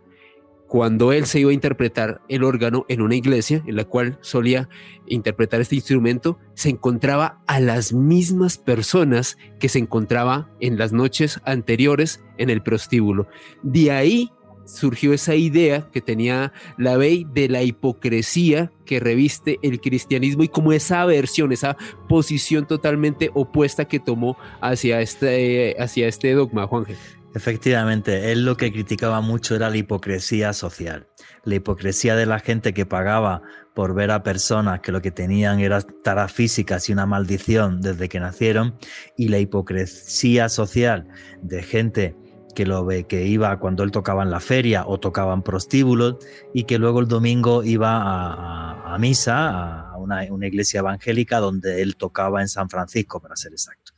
[0.67, 4.67] cuando él se iba a interpretar el órgano en una iglesia en la cual solía
[5.07, 11.39] interpretar este instrumento, se encontraba a las mismas personas que se encontraba en las noches
[11.45, 13.29] anteriores en el prostíbulo.
[13.63, 14.31] De ahí
[14.65, 20.49] surgió esa idea que tenía la Bey de la hipocresía que reviste el cristianismo y
[20.49, 21.77] como esa aversión, esa
[22.10, 26.86] posición totalmente opuesta que tomó hacia este, hacia este dogma, Juan
[27.33, 31.07] Efectivamente, él lo que criticaba mucho era la hipocresía social,
[31.45, 33.41] la hipocresía de la gente que pagaba
[33.73, 38.09] por ver a personas que lo que tenían era taras físicas y una maldición desde
[38.09, 38.75] que nacieron,
[39.15, 41.07] y la hipocresía social
[41.41, 42.15] de gente
[42.53, 46.17] que lo ve que iba cuando él tocaba en la feria o tocaba en prostíbulos
[46.53, 52.41] y que luego el domingo iba a, misa a una, iglesia evangélica donde él tocaba
[52.41, 53.93] en San Francisco para ser exacto.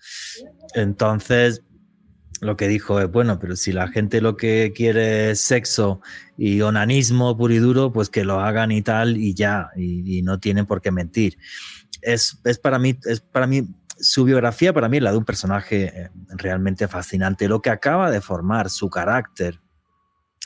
[0.75, 1.63] Entonces
[2.43, 6.01] lo que dijo es, bueno, pero si la gente lo que quiere es sexo
[6.37, 10.39] y onanismo puro y duro, pues que lo hagan y tal y ya, y, no
[10.39, 11.37] tienen por qué mentir.
[12.01, 13.67] Es, es, para mí, es para mí,
[13.99, 17.47] su biografía para mí es la de un personaje eh, realmente fascinante.
[17.47, 19.61] Lo que acaba de formar su carácter,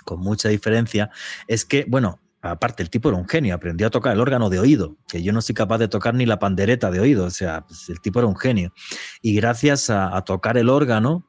[0.05, 1.09] con mucha diferencia,
[1.47, 4.59] es que, bueno, aparte el tipo era un genio, aprendió a tocar el órgano de
[4.59, 7.65] oído, que yo no soy capaz de tocar ni la pandereta de oído, o sea,
[7.65, 8.73] pues el tipo era un genio.
[9.21, 11.25] Y gracias a tocar el órgano,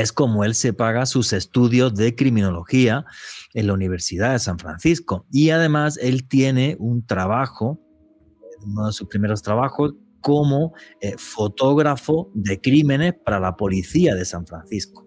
[0.00, 3.04] es como él se paga sus estudios de criminología
[3.52, 5.24] en la Universidad de San Francisco.
[5.30, 7.80] Y además él tiene un trabajo,
[8.66, 14.46] uno de sus primeros trabajos, como eh, fotógrafo de crímenes para la policía de San
[14.46, 15.06] Francisco.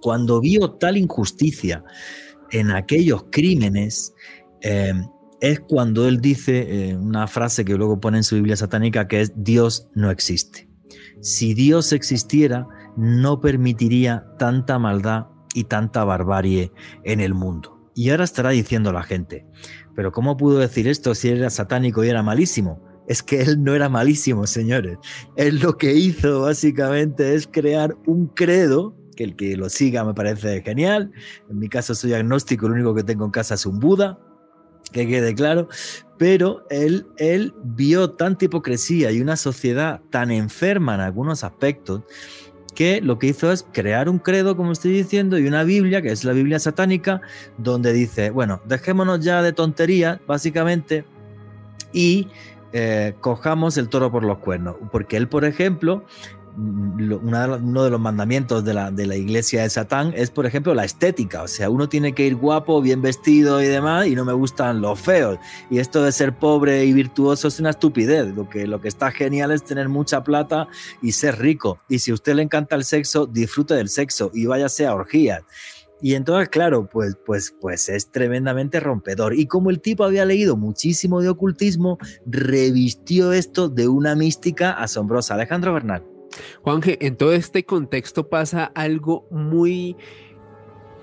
[0.00, 1.82] Cuando vio tal injusticia
[2.52, 4.14] en aquellos crímenes,
[4.60, 4.92] eh,
[5.40, 9.22] es cuando él dice eh, una frase que luego pone en su Biblia satánica que
[9.22, 10.68] es Dios no existe.
[11.20, 16.72] Si Dios existiera, no permitiría tanta maldad y tanta barbarie
[17.04, 17.78] en el mundo.
[17.94, 19.46] Y ahora estará diciendo la gente,
[19.94, 22.82] pero ¿cómo pudo decir esto si era satánico y era malísimo?
[23.06, 24.98] Es que él no era malísimo, señores.
[25.36, 30.14] Él lo que hizo básicamente es crear un credo, que el que lo siga me
[30.14, 31.12] parece genial.
[31.48, 34.18] En mi caso soy agnóstico, lo único que tengo en casa es un Buda,
[34.92, 35.68] que quede claro,
[36.18, 42.02] pero él, él vio tanta hipocresía y una sociedad tan enferma en algunos aspectos
[42.74, 46.12] que lo que hizo es crear un credo, como estoy diciendo, y una Biblia, que
[46.12, 47.20] es la Biblia satánica,
[47.56, 51.04] donde dice, bueno, dejémonos ya de tonterías, básicamente,
[51.92, 52.28] y
[52.72, 54.76] eh, cojamos el toro por los cuernos.
[54.92, 56.04] Porque él, por ejemplo,
[56.58, 61.42] uno de los mandamientos de la, iglesia de Satán es, por ejemplo, la estética.
[61.42, 64.80] O sea, uno tiene que ir guapo, bien vestido y demás, y no me gustan
[64.80, 65.38] los feos.
[65.70, 68.34] Y esto de ser pobre y virtuoso es una estupidez.
[68.34, 70.68] Lo que, lo que está genial es tener mucha plata
[71.00, 71.78] y ser rico.
[71.88, 75.44] Y si a usted le encanta el sexo, disfrute del sexo y váyase a orgías.
[76.00, 79.34] Y entonces, claro, pues, pues, pues es tremendamente rompedor.
[79.34, 85.34] Y como el tipo había leído muchísimo de ocultismo, revistió esto de una mística asombrosa.
[85.34, 86.17] Alejandro Bernal.
[86.62, 89.96] Juanje, en todo este contexto pasa algo muy,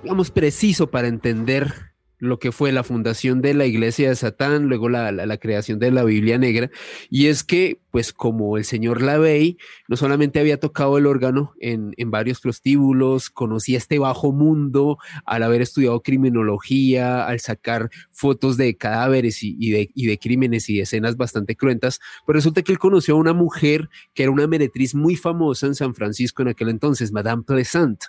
[0.04, 4.90] digamos, preciso para entender lo que fue la fundación de la iglesia de Satán, luego
[4.90, 6.70] la, creación de la Biblia Negra,
[7.10, 11.94] y es que, pues como el señor Lavey no solamente había tocado el órgano en,
[12.10, 19.44] varios prostíbulos, conocía este bajo mundo al haber estudiado criminología, al sacar fotos de cadáveres
[19.44, 23.18] y, de, y de crímenes y escenas bastante cruentas, pues resulta que él conoció a
[23.18, 27.44] una mujer que era una meretriz muy famosa en San Francisco en aquel entonces, Madame
[27.44, 28.00] Plessant.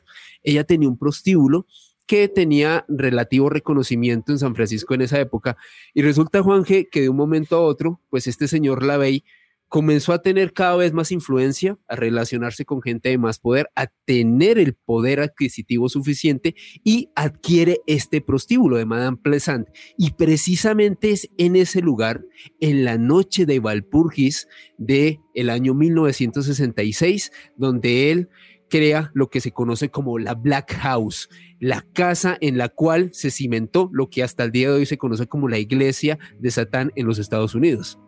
[0.42, 1.66] Ella tenía un prostíbulo
[2.06, 5.56] que tenía relativo reconocimiento en San Francisco en esa época.
[5.94, 9.24] Y resulta, Juanje, que de un momento a otro, pues este señor Lavey
[9.68, 13.88] comenzó a tener cada vez más influencia, a relacionarse con gente de más poder, a
[14.04, 19.68] tener el poder adquisitivo suficiente y adquiere este prostíbulo de Madame Plessant.
[19.98, 22.24] Y precisamente es en ese lugar,
[22.60, 24.46] en la noche de Valpurgis
[24.78, 28.28] de el año 1966, donde él
[28.68, 31.28] crea lo que se conoce como la Black House,
[31.60, 34.98] la casa en la cual se cimentó lo que hasta el día de hoy se
[34.98, 37.98] conoce como la iglesia de Satán en los Estados Unidos.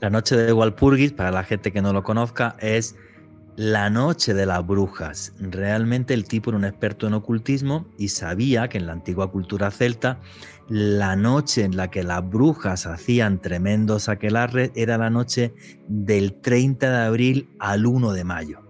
[0.00, 2.96] La noche de Walpurgis, para la gente que no lo conozca, es
[3.56, 5.34] la noche de las brujas.
[5.38, 9.70] Realmente el tipo era un experto en ocultismo y sabía que en la antigua cultura
[9.70, 10.20] celta
[10.68, 15.52] la noche en la que las brujas hacían tremendos aquelarres era la noche
[15.88, 18.69] del 30 de abril al 1 de mayo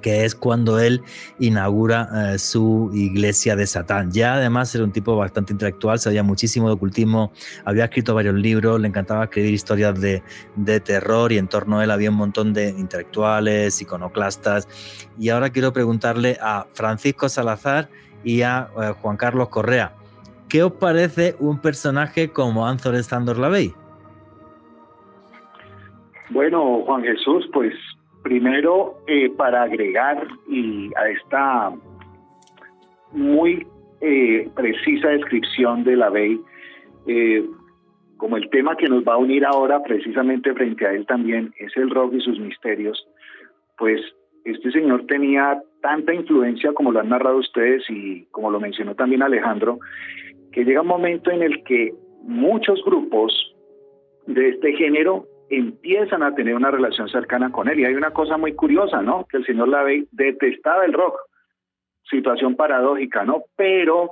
[0.00, 1.02] que es cuando él
[1.38, 4.10] inaugura eh, su iglesia de Satán.
[4.12, 7.32] Ya además era un tipo bastante intelectual, sabía muchísimo de ocultismo,
[7.64, 10.22] había escrito varios libros, le encantaba escribir historias de,
[10.80, 14.68] terror y en torno a él había un montón de intelectuales, iconoclastas.
[15.18, 17.88] Y ahora quiero preguntarle a Francisco Salazar
[18.24, 19.92] y a eh, Juan Carlos Correa,
[20.48, 23.74] ¿qué os parece un personaje como Anthony Sandor Lavey?
[26.30, 27.72] Bueno, Juan Jesús, pues
[28.28, 31.72] Primero, eh, para agregar y a esta
[33.12, 33.66] muy
[34.02, 36.38] eh, precisa descripción de la ley,
[37.06, 37.42] eh,
[38.18, 41.74] como el tema que nos va a unir ahora precisamente frente a él también es
[41.78, 43.02] el rock y sus misterios,
[43.78, 43.98] pues
[44.44, 49.22] este señor tenía tanta influencia como lo han narrado ustedes y como lo mencionó también
[49.22, 49.78] Alejandro,
[50.52, 53.32] que llega un momento en el que muchos grupos
[54.26, 57.80] de este género empiezan a tener una relación cercana con él.
[57.80, 59.26] Y hay una cosa muy curiosa, ¿no?
[59.26, 61.18] Que el señor Lavey detestaba el rock.
[62.10, 63.42] Situación paradójica, ¿no?
[63.56, 64.10] Pero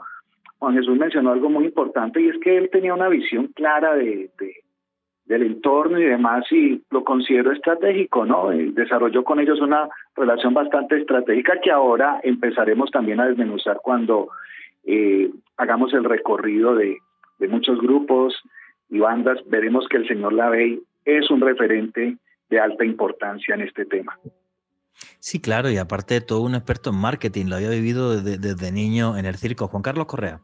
[0.58, 4.30] Juan Jesús mencionó algo muy importante y es que él tenía una visión clara de,
[5.26, 8.48] del entorno y demás y lo considero estratégico, ¿no?
[8.50, 14.28] desarrolló con ellos una relación bastante estratégica que ahora empezaremos también a desmenuzar cuando
[14.84, 16.98] eh, hagamos el recorrido de,
[17.38, 18.40] de muchos grupos
[18.88, 19.38] y bandas.
[19.46, 22.18] Veremos que el señor Lavey es un referente
[22.50, 24.18] de alta importancia en este tema.
[25.18, 29.26] Sí, claro, y aparte todo un experto en marketing, lo había vivido desde, niño en
[29.26, 29.68] el circo.
[29.68, 30.42] Juan Carlos Correa.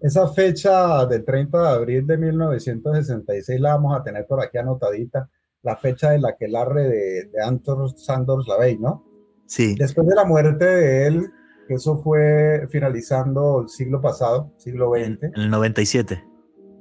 [0.00, 5.28] Esa fecha del 30 de abril de 1966 la vamos a tener por aquí anotadita,
[5.62, 9.04] la fecha de la que de, de Anton Sandors Lavey, ¿no?
[9.46, 9.74] Sí.
[9.76, 11.26] Después de la muerte de él,
[11.68, 15.22] eso fue finalizando el siglo pasado, siglo XX.
[15.34, 16.22] En el 97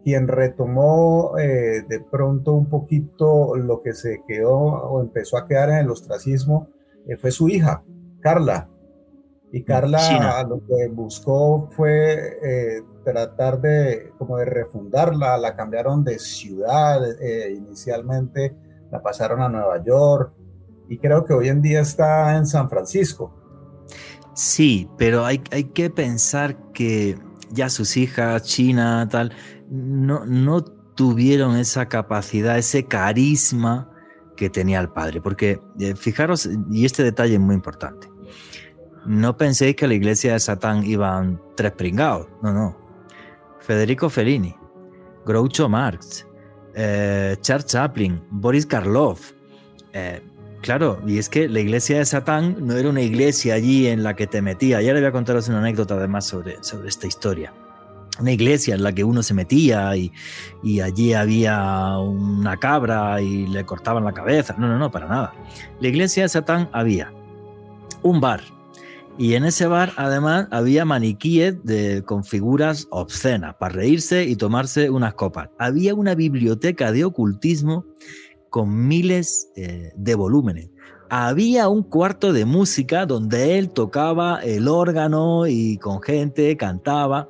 [0.08, 5.67] quien retomó eh, de pronto un poquito lo que se quedó o empezó a quedar
[5.72, 6.70] en el ostracismo
[7.10, 7.84] eh, fue su hija,
[8.22, 8.70] Carla.
[9.52, 16.20] Y Carla lo que buscó fue eh, tratar de como de refundarla, la cambiaron de
[16.20, 17.02] ciudad,
[17.50, 18.56] inicialmente
[18.89, 20.32] la pasaron a Nueva York
[20.88, 23.34] y creo que hoy en día está en San Francisco.
[24.34, 27.17] Sí, pero hay, hay que pensar que
[27.52, 29.34] ya sus hijas, China, tal,
[29.69, 33.89] no, no tuvieron esa capacidad, ese carisma
[34.36, 35.21] que tenía el padre.
[35.21, 38.10] Porque eh, fijaros, y este detalle es muy importante,
[39.06, 42.77] no penséis que la iglesia de Satán iban tres pringados, no, no.
[43.60, 44.56] Federico Fellini,
[45.25, 46.25] Groucho Marx,
[46.73, 49.34] eh, Charles Chaplin, Boris Karloff.
[49.93, 50.21] Eh,
[50.62, 54.15] claro, y es que la iglesia de Satán no era una iglesia allí en la
[54.15, 54.82] que te metía.
[54.82, 57.53] Ya le voy a contaros una anécdota además sobre, sobre esta historia
[58.19, 60.12] una iglesia en la que uno se metía y,
[60.82, 64.56] allí había una cabra y le cortaban la cabeza.
[64.58, 65.33] No, no, no, para nada.
[65.79, 67.13] La iglesia de Satán había
[68.04, 68.42] un bar.
[69.19, 74.92] Y en ese bar, además, había maniquíes de, con figuras obscenas para reírse y tomarse
[74.92, 75.50] unas copas.
[75.58, 77.85] Había una biblioteca de ocultismo
[78.52, 80.69] con miles eh, de volúmenes
[81.10, 87.29] había un cuarto de música donde él tocaba el órgano y con gente cantaba.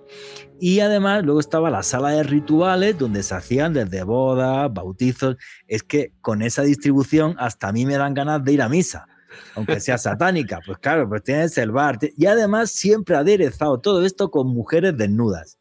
[0.59, 5.35] Y además luego estaba la sala de rituales donde se hacían desde bodas, bautizos.
[5.67, 9.07] Es que con esa distribución hasta a mí me dan ganas de ir a misa,
[9.55, 10.59] aunque sea satánica.
[10.65, 11.99] Pues claro, pues tienes el bar.
[12.17, 15.57] Y además siempre aderezado todo esto con mujeres desnudas.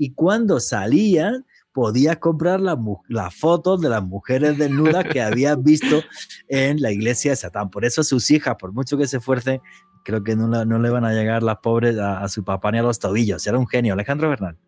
[0.00, 1.44] y cuando salían
[1.78, 6.02] podías comprar las fotos de las mujeres desnudas que habías visto
[6.48, 7.70] en la iglesia de Satán.
[7.70, 9.60] Por eso sus hijas, por mucho que se esfuercen,
[10.02, 12.98] creo que no, le van a llegar las pobres a, su papá ni a los
[12.98, 13.46] tobillos.
[13.46, 13.92] Era un genio.
[13.92, 14.58] Alejandro Bernal.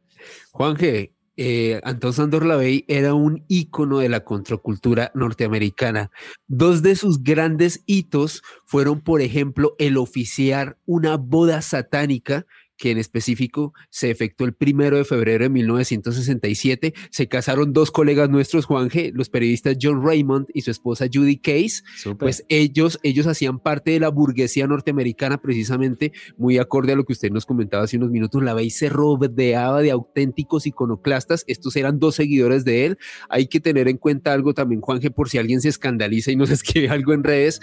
[0.52, 6.12] Juan G., eh, Antón Sandor Lavey era un ícono de la contracultura norteamericana.
[6.46, 12.46] Dos de sus grandes hitos fueron, por ejemplo, el oficiar una boda satánica
[12.80, 16.94] que en específico se efectuó el primero de febrero de 1967.
[17.10, 21.36] Se casaron dos colegas nuestros, Juan G., los periodistas John Raymond y su esposa Judy
[21.36, 21.82] Case.
[22.18, 27.12] Pues ellos, ellos hacían parte de la burguesía norteamericana, precisamente muy acorde a lo que
[27.12, 28.42] usted nos comentaba hace unos minutos.
[28.42, 31.44] La veis se rodeaba de auténticos iconoclastas.
[31.48, 32.98] Estos eran dos seguidores de él.
[33.28, 36.36] Hay que tener en cuenta algo también, Juan G., por si alguien se escandaliza y
[36.36, 37.60] nos escribe algo en redes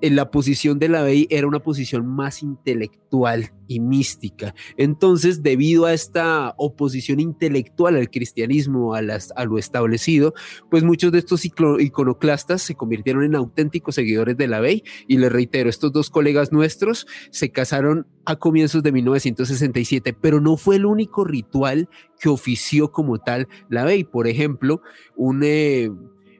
[0.00, 4.54] en la posición de la BEI era una posición más intelectual y mística.
[4.76, 10.34] Entonces, debido a esta oposición intelectual al cristianismo, a, las, lo establecido,
[10.70, 14.84] pues muchos de estos iconoclastas se convirtieron en auténticos seguidores de la BEI.
[15.06, 20.56] Y les reitero, estos dos colegas nuestros se casaron a comienzos de 1967, pero no
[20.56, 21.88] fue el único ritual
[22.20, 24.04] que ofició como tal la BEI.
[24.04, 24.80] Por ejemplo,
[25.16, 25.42] un...
[25.44, 25.90] Eh,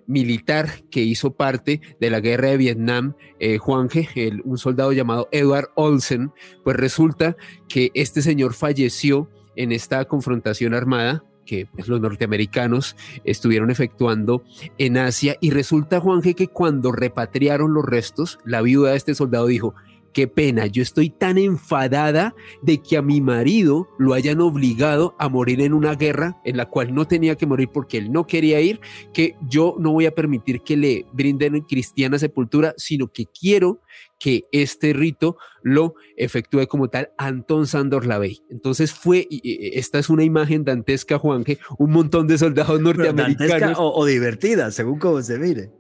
[0.09, 4.09] militar que hizo parte de la guerra de Vietnam, eh, Juanje,
[4.43, 6.33] un soldado llamado Edward Olsen,
[6.65, 7.37] pues resulta
[7.69, 14.45] que este señor falleció en esta confrontación armada que pues, los norteamericanos estuvieron efectuando
[14.77, 15.37] en Asia.
[15.41, 19.75] Y resulta Juanje que cuando repatriaron los restos, la viuda de este soldado dijo,
[20.19, 25.29] qué pena, yo estoy tan enfadada de que a mi marido lo hayan obligado a
[25.29, 28.61] morir en una guerra en la cual no tenía que morir porque él no quería
[28.61, 28.81] ir,
[29.15, 33.81] que yo no voy a permitir que le brinden cristiana sepultura, sino que quiero
[34.19, 38.41] que este rito lo efectúe como tal Antón Sandor Lavey.
[38.51, 43.79] Entonces fue, esta es una imagen dantesca, Juan, que un montón de soldados norteamericanos.
[43.79, 45.71] O, o divertida, según cómo se mire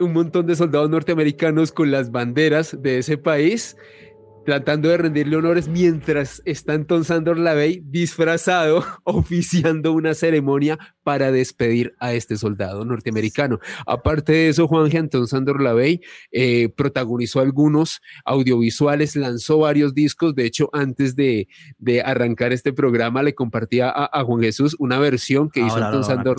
[0.00, 3.76] un montón de soldados norteamericanos con las banderas de ese país
[4.44, 11.94] tratando de rendirle honores mientras está Anton Sandor Lavey disfrazado oficiando una ceremonia para despedir
[11.98, 13.58] a este soldado norteamericano.
[13.86, 14.98] Aparte de eso, Juan G.
[14.98, 20.34] Anton Sandor Lavey eh, protagonizó algunos audiovisuales, lanzó varios discos.
[20.34, 21.48] De hecho, antes de,
[22.04, 26.36] arrancar este programa, le compartía a, Juan Jesús una versión que hizo Anton Sandor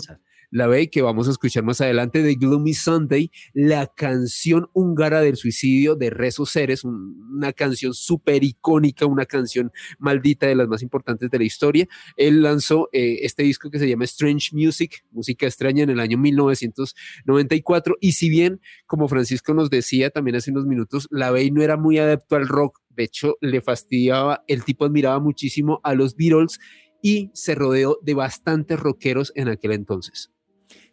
[0.50, 5.36] la ve que vamos a escuchar más adelante de Gloomy Sunday, la canción húngara del
[5.36, 11.30] suicidio de Rezo Ceres, una canción súper icónica, una canción maldita de las más importantes
[11.30, 11.86] de la historia.
[12.16, 16.18] Él lanzó eh, este disco que se llama Strange Music, música extraña, en el año
[16.18, 17.96] 1994.
[18.00, 21.76] Y si bien, como Francisco nos decía también hace unos minutos, la Bey no era
[21.76, 26.58] muy adepto al rock, de hecho le fastidiaba, el tipo admiraba muchísimo a los Beatles
[27.02, 30.32] y se rodeó de bastantes rockeros en aquel entonces.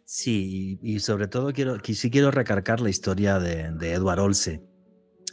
[0.06, 4.62] Sí, y sobre todo quiero, sí quiero recargar la historia de, de Edward Olse,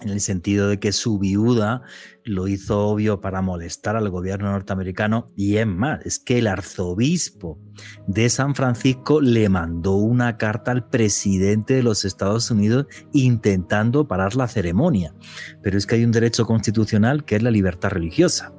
[0.01, 1.81] en el sentido de que su viuda
[2.23, 7.59] lo hizo obvio para molestar al gobierno norteamericano y es más, es que el arzobispo
[8.07, 14.35] de San Francisco le mandó una carta al presidente de los Estados Unidos intentando parar
[14.35, 15.13] la ceremonia.
[15.61, 18.53] Pero es que hay un derecho constitucional que es la libertad religiosa.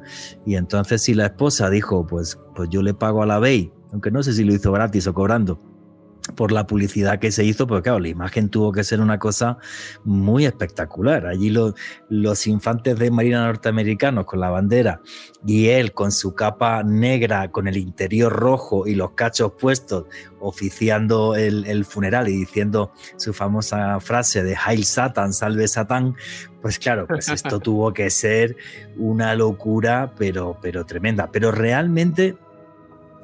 [0.47, 4.11] Y entonces si la esposa dijo, pues, pues yo le pago a la ley, aunque
[4.11, 5.72] no sé si lo hizo gratis o cobrando,
[6.35, 9.59] por la publicidad que se hizo, porque claro, la imagen tuvo que ser una cosa
[10.05, 11.27] muy espectacular.
[11.27, 11.53] Allí
[12.09, 15.01] los infantes de Marina norteamericanos con la bandera
[15.45, 20.05] y él con su capa negra, con el interior rojo y los cachos puestos,
[20.41, 26.15] oficiando el, funeral y diciendo su famosa frase de Hail Satan, salve Satán,
[26.61, 28.57] pues claro, pues esto tuvo que ser
[28.97, 31.31] una locura, pero, pero tremenda.
[31.33, 32.37] Pero realmente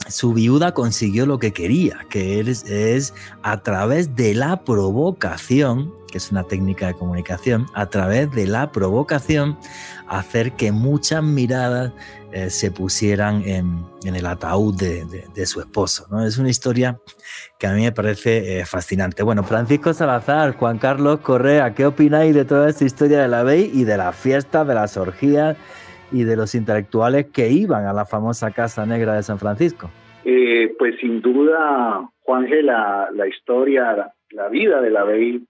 [0.07, 6.31] su viuda consiguió lo que quería, que es, a través de la provocación, que es
[6.31, 9.59] una técnica de comunicación, a través de la provocación,
[10.09, 11.93] hacer que muchas miradas
[12.33, 16.07] eh, se pusieran en, el ataúd de, su esposo.
[16.11, 16.25] ¿no?
[16.25, 16.99] Es una historia
[17.59, 19.23] que a mí me parece eh, fascinante.
[19.23, 23.71] Bueno, Francisco Salazar, Juan Carlos Correa, ¿qué opináis de toda esta historia de la ley
[23.75, 25.57] y de la fiesta, de las orgías?
[26.13, 29.91] Y de los intelectuales que iban a la famosa Casa Negra de San Francisco?
[30.25, 35.43] Eh, pues sin duda, Juanje, la, la historia, la, vida de la BEI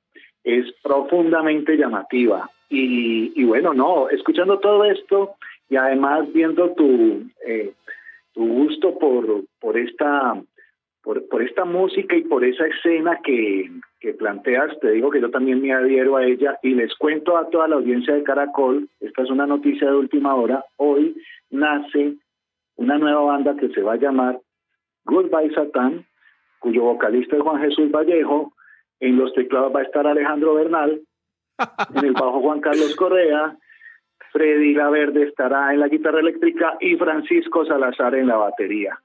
[0.44, 2.50] es profundamente llamativa.
[2.68, 5.34] Y, y, bueno, no, escuchando todo esto
[5.70, 7.72] y además viendo tu, eh,
[8.34, 10.34] tu gusto por, por esta
[11.30, 13.70] por, esta música y por esa escena que,
[14.00, 17.50] que planteas, te digo que yo también me adhiero a ella y les cuento a
[17.50, 21.16] toda la audiencia de Caracol, esta es una noticia de última hora, hoy
[21.50, 22.20] nace un
[22.76, 24.38] una nueva banda que se va a llamar
[25.04, 26.06] Goodbye Satán,
[26.60, 28.52] cuyo vocalista es Juan Jesús Vallejo,
[29.00, 31.00] en los teclados va a estar Alejandro Bernal,
[31.94, 33.56] en el bajo Juan Carlos Correa,
[34.30, 38.96] Freddy Laverde estará en la guitarra eléctrica y Francisco Salazar en la batería.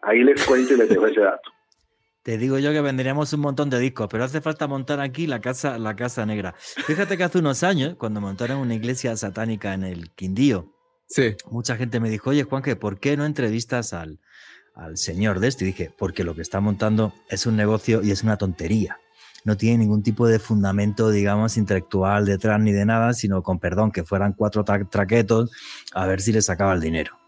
[0.00, 1.51] Ahí les cuento y les dejo ese dato.
[2.22, 5.40] Te digo yo que vendríamos un montón de discos, pero hace falta montar aquí la
[5.40, 6.54] casa, la casa negra.
[6.58, 10.72] Fíjate que hace unos años, cuando montaron una iglesia satánica en el Quindío,
[11.08, 11.34] sí.
[11.50, 14.20] mucha gente me dijo, oye Juan, ¿por qué no entrevistas al,
[14.74, 15.64] al señor de este?
[15.64, 18.98] Y dije, porque lo que está montando es un negocio y es una tontería
[19.44, 23.90] no tiene ningún tipo de fundamento, digamos, intelectual detrás ni de nada, sino con perdón,
[23.90, 25.50] que fueran cuatro traquetos
[25.92, 27.21] a ver si le sacaba el dinero.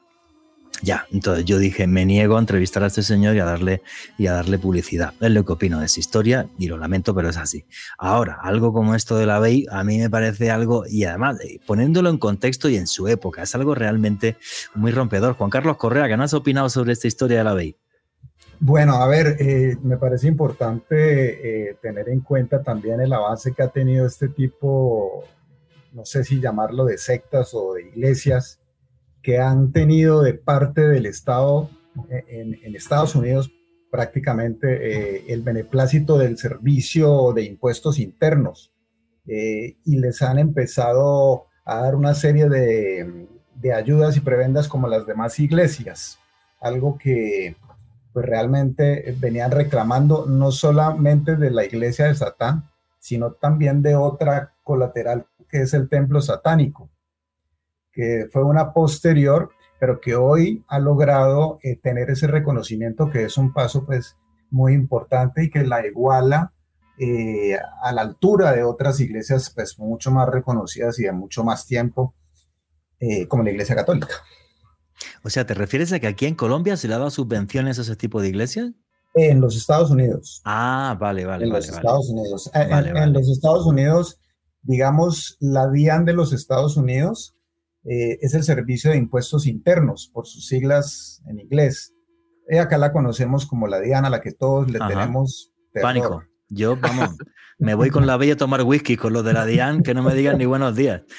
[0.85, 3.81] Ya, entonces yo dije, me niego a entrevistar a este señor y a darle,
[4.19, 5.15] y a darle publicidad.
[5.19, 7.65] Es lo que opino de esa historia y lo lamento, pero es así.
[7.97, 11.59] Ahora, algo como esto de la BEI, a mí me parece algo, y además, eh,
[11.67, 14.37] poniéndolo en contexto y en su época, es algo realmente
[14.75, 15.37] muy rompedor.
[15.37, 17.77] Juan Carlos Correa, ¿qué no has opinado sobre esta historia de la BEI?
[18.61, 23.63] Bueno, a ver, eh, me parece importante eh, tener en cuenta también el avance que
[23.63, 25.25] ha tenido este tipo,
[25.95, 28.61] no sé si llamarlo de sectas o de iglesias,
[29.25, 31.69] que han tenido de parte del Estado
[32.09, 33.51] eh, en, Estados Unidos
[33.91, 38.73] prácticamente el beneplácito del servicio de impuestos internos.
[39.25, 45.07] Y les han empezado a dar una serie de, de ayudas y prebendas como las
[45.07, 46.19] demás iglesias,
[46.61, 47.57] algo que
[48.13, 53.97] pues realmente eh, venían reclamando no solamente de la iglesia de Satán, sino también de
[53.97, 56.89] otra colateral que es el templo satánico,
[57.95, 63.37] que fue una posterior, pero que hoy ha logrado eh, tener ese reconocimiento que es
[63.37, 64.17] un paso pues
[64.51, 66.53] muy importante y que la iguala
[66.99, 71.67] eh, a la altura de otras iglesias pues mucho más reconocidas y de mucho más
[71.67, 72.15] tiempo,
[73.29, 74.15] como la iglesia católica.
[75.23, 77.83] O sea, ¿te refieres a que aquí en Colombia se le ha dado subvenciones a
[77.83, 78.73] ese tipo de iglesias?
[79.15, 80.43] En los Estados Unidos.
[80.45, 81.45] Ah, vale, vale.
[81.45, 82.51] En los Estados Unidos.
[82.53, 84.21] en, los Estados Unidos,
[84.63, 87.34] digamos, la DIAN de los Estados Unidos
[87.85, 91.95] eh, es el Servicio de Impuestos Internos, por sus siglas en inglés.
[92.49, 96.23] Y acá la conocemos como la DIAN, a la que todos le tenemos pánico.
[96.49, 97.17] Yo, vamos,
[97.59, 100.03] me voy con la bella a tomar whisky con los de la DIAN, que no
[100.03, 101.03] me digan ni buenos días.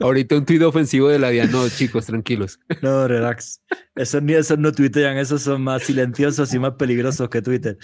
[0.00, 1.50] Ahorita un tuit ofensivo de la DIAN.
[1.50, 2.60] No, chicos, tranquilos.
[2.82, 3.62] No, relax.
[3.94, 7.78] Esos ni esos no tuitean, esos son más silenciosos y más peligrosos que Twitter.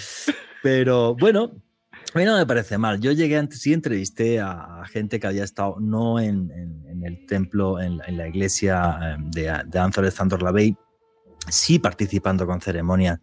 [0.62, 1.62] Pero bueno,
[2.16, 2.98] a mí no me parece mal.
[2.98, 6.50] Yo llegué antes, sí entrevisté a, gente que había estado no en,
[7.04, 10.74] el templo, en, la iglesia em, de, de Anthony Sandor Lavey,
[11.50, 13.20] sí participando con ceremonias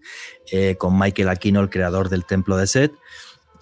[0.51, 2.93] eh, con Michael Aquino, el creador del templo de Set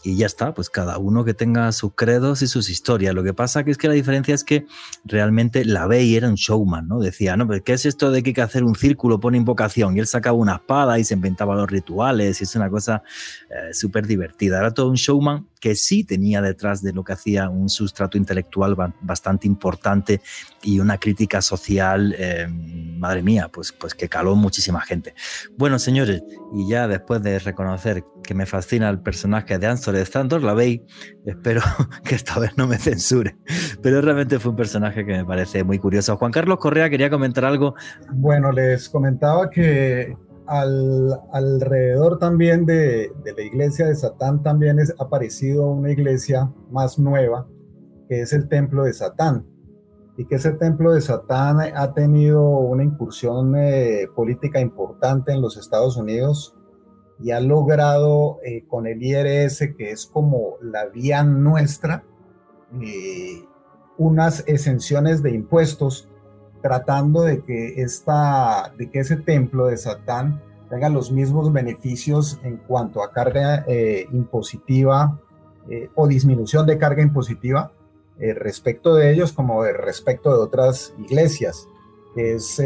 [0.03, 3.13] y ya está, pues cada uno que tenga sus credos y sus historias.
[3.13, 4.65] Lo que pasa es que la diferencia es que
[5.05, 6.99] realmente la Bey era un showman, ¿no?
[6.99, 9.95] Decía, no, pero ¿qué es esto de que hay que hacer un círculo, pone invocación?
[9.95, 13.03] Y él sacaba una espada y se inventaba los rituales y es una cosa
[13.49, 14.59] eh, súper divertida.
[14.59, 18.75] Era todo un showman que sí tenía detrás de lo que hacía un sustrato intelectual
[18.99, 20.19] bastante importante
[20.63, 25.13] y una crítica social, eh, madre mía, pues, pues que caló muchísima gente.
[25.57, 30.43] Bueno, señores, y ya después de reconocer que me fascina el personaje de Ansel Sandor,
[30.43, 30.81] la veis,
[31.25, 31.61] espero
[32.03, 33.37] que esta vez no me censure,
[33.83, 36.17] pero realmente fue un personaje que me parece muy curioso.
[36.17, 37.75] Juan Carlos Correa quería comentar algo.
[38.11, 40.17] Bueno, les comentaba que
[40.51, 47.47] alrededor también de, la iglesia de Satán también ha aparecido una iglesia más nueva,
[48.09, 49.45] que es el templo de Satán.
[50.17, 55.55] Y que ese templo de Satán ha tenido una incursión eh, política importante en los
[55.55, 56.55] Estados Unidos
[57.23, 62.03] y ha logrado eh, con el IRS, que es como la vía nuestra,
[62.81, 63.45] eh,
[63.97, 66.10] unas exenciones de impuestos
[66.61, 72.57] tratando de que, esta, de que ese templo de Satán tenga los mismos beneficios en
[72.57, 75.19] cuanto a carga eh, impositiva
[75.69, 77.73] eh, o disminución de carga impositiva
[78.19, 81.67] eh, respecto de ellos como respecto de otras iglesias.
[82.15, 82.61] Es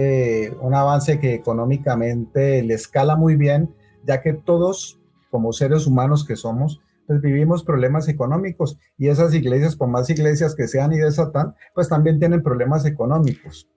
[0.59, 6.35] un avance que económicamente le escala muy bien, ya que todos, como seres humanos que
[6.35, 11.11] somos, pues vivimos problemas económicos y esas iglesias, por más iglesias que sean y de
[11.11, 13.67] Satán, pues también tienen problemas económicos.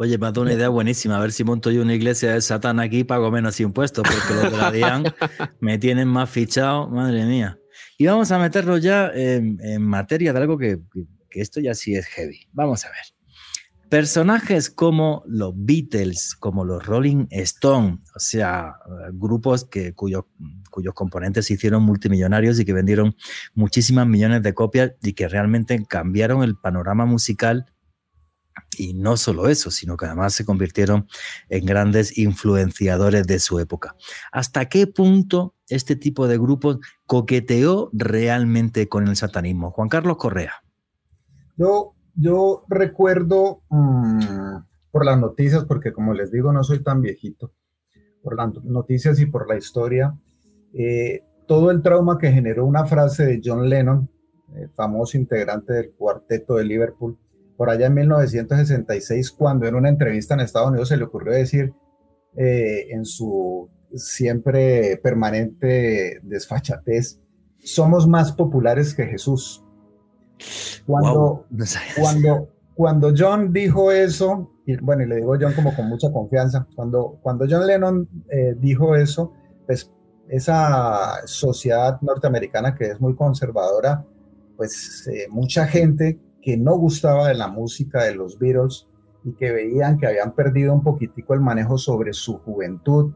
[0.00, 1.16] Oye, me ha dado una idea buenísima.
[1.16, 4.32] A ver si monto yo una iglesia de Satán aquí y pago menos impuestos, porque
[4.32, 5.02] los de la DIAN
[5.60, 7.58] me tienen más fichado, madre mía.
[7.98, 10.78] Y vamos a meterlo ya en, materia de algo que,
[11.30, 12.48] esto ya sí es heavy.
[12.52, 13.00] Vamos a ver.
[13.88, 18.74] Personajes como los Beatles, como los Rolling Stones, o sea,
[19.14, 20.26] grupos que, cuyos,
[20.70, 23.16] cuyos componentes se hicieron multimillonarios y que vendieron
[23.54, 27.66] muchísimas millones de copias y que realmente cambiaron el panorama musical
[28.76, 31.06] y no solo eso, sino que además se convirtieron
[31.48, 33.96] en grandes influenciadores de su época.
[34.32, 39.70] ¿Hasta qué punto este tipo de grupos coqueteó realmente con el satanismo?
[39.70, 40.54] Juan Carlos Correa.
[41.56, 44.56] Yo yo recuerdo mm,
[44.90, 47.52] por las noticias, porque como les digo, no soy tan viejito,
[48.22, 50.18] por las noticias y por la historia,
[50.74, 54.10] eh, todo el trauma que generó una frase de John Lennon,
[54.74, 57.16] famoso integrante del cuarteto de Liverpool,
[57.58, 61.74] por allá en 1966, cuando en una entrevista en Estados Unidos se le ocurrió decir
[62.36, 67.18] eh, en su siempre permanente desfachatez,
[67.58, 69.64] somos más populares que Jesús.
[70.86, 71.46] Cuando,
[72.00, 76.64] cuando, cuando John dijo eso, y bueno, y le digo John como con mucha confianza,
[76.76, 79.32] cuando, cuando John Lennon eh, dijo eso,
[79.66, 79.90] pues
[80.28, 84.04] esa sociedad norteamericana que es muy conservadora,
[84.56, 88.86] pues eh, mucha gente que no gustaba de la música de los Beatles
[89.24, 93.12] y que veían que habían perdido un poquitico el manejo sobre su juventud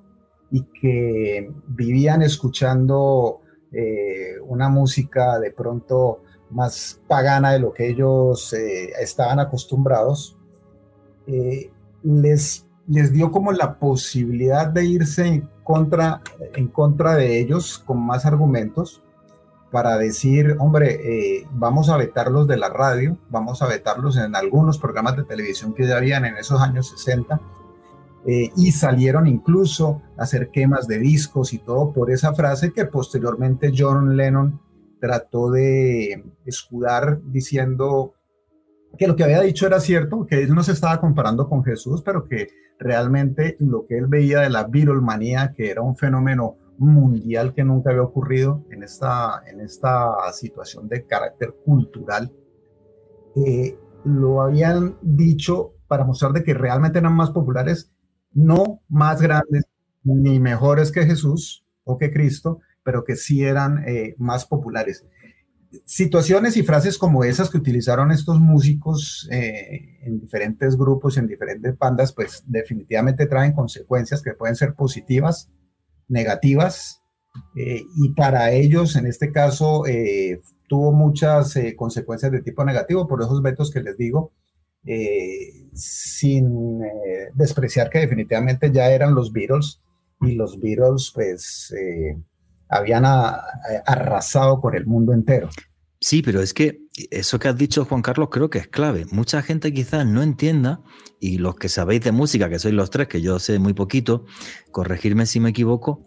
[0.51, 3.41] y que vivían escuchando
[3.73, 10.37] eh, una música de pronto más pagana de lo que ellos eh, estaban acostumbrados,
[11.27, 11.71] eh,
[12.03, 16.21] les, les dio como la posibilidad de irse en contra,
[16.55, 19.03] en contra de ellos con más argumentos
[19.73, 24.79] para decir, hombre, eh, vamos a vetarlos de la radio, vamos a vetarlos en algunos
[24.79, 27.41] programas de televisión que ya habían en esos años 60,
[28.25, 33.73] y salieron incluso a hacer quemas de discos y todo por esa frase que posteriormente
[33.77, 34.61] John Lennon
[35.03, 38.15] trató de escudar diciendo
[38.97, 42.03] que lo que había dicho era cierto, que él no se estaba comparando con Jesús,
[42.03, 42.49] pero que
[42.79, 47.91] realmente lo que él veía de la virolmanía, que era un fenómeno mundial que nunca
[47.91, 52.33] había ocurrido en esta, en esta situación de carácter cultural,
[53.37, 57.93] eh, lo habían dicho para mostrar de que realmente eran más populares,
[58.33, 59.65] no más grandes
[60.03, 65.07] ni mejores que Jesús o que Cristo, pero que sí eran eh, más populares.
[65.87, 71.79] Situaciones y frases como esas que utilizaron estos músicos eh, en diferentes grupos, en diferentes
[71.79, 75.51] bandas, pues definitivamente traen consecuencias que pueden ser positivas,
[76.13, 77.03] negativas,
[77.57, 79.85] eh, y para ellos, en este caso,
[80.69, 84.33] tuvo muchas consecuencias de tipo negativo por esos vetos que les digo,
[85.75, 86.81] sin
[87.35, 89.81] despreciar que definitivamente ya eran los Beatles,
[90.21, 91.75] y los Beatles, pues
[92.69, 93.05] habían
[93.87, 95.49] arrasado con el mundo entero.
[96.03, 96.81] Sí, pero es que
[97.13, 99.07] eso que has dicho, Juan Carlos, creo que es clave.
[99.13, 100.83] Mucha gente quizás no entienda,
[101.21, 104.25] y los que sabéis de música, que sois los tres, que yo sé muy poquito,
[104.73, 106.05] corregirme si me equivoco,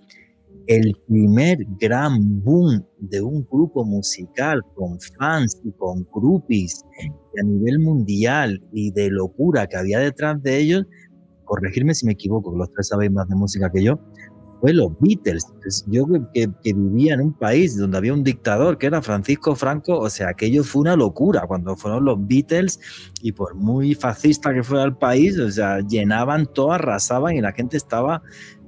[0.67, 6.83] el primer gran boom de un grupo musical con fans y con groupies
[7.39, 10.83] a nivel mundial y de locura que había detrás de ellos,
[11.45, 13.97] corregirme si me equivoco, los tres sabéis más de música que yo,
[14.61, 15.45] fue los Beatles.
[15.87, 20.09] Yo que, vivía en un país donde había un dictador que era Francisco Franco, o
[20.09, 22.79] sea, aquello fue una locura cuando fueron los Beatles
[23.21, 27.51] y por muy fascista que fuera el país, o sea, llenaban todo, arrasaban y la
[27.51, 28.21] gente estaba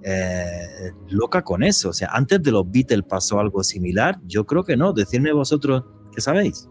[0.04, 1.90] eh, loca con eso.
[1.90, 4.94] O sea, antes de los Beatles pasó algo similar, yo creo que no.
[4.94, 5.84] Decidme vosotros
[6.14, 6.70] qué sabéis.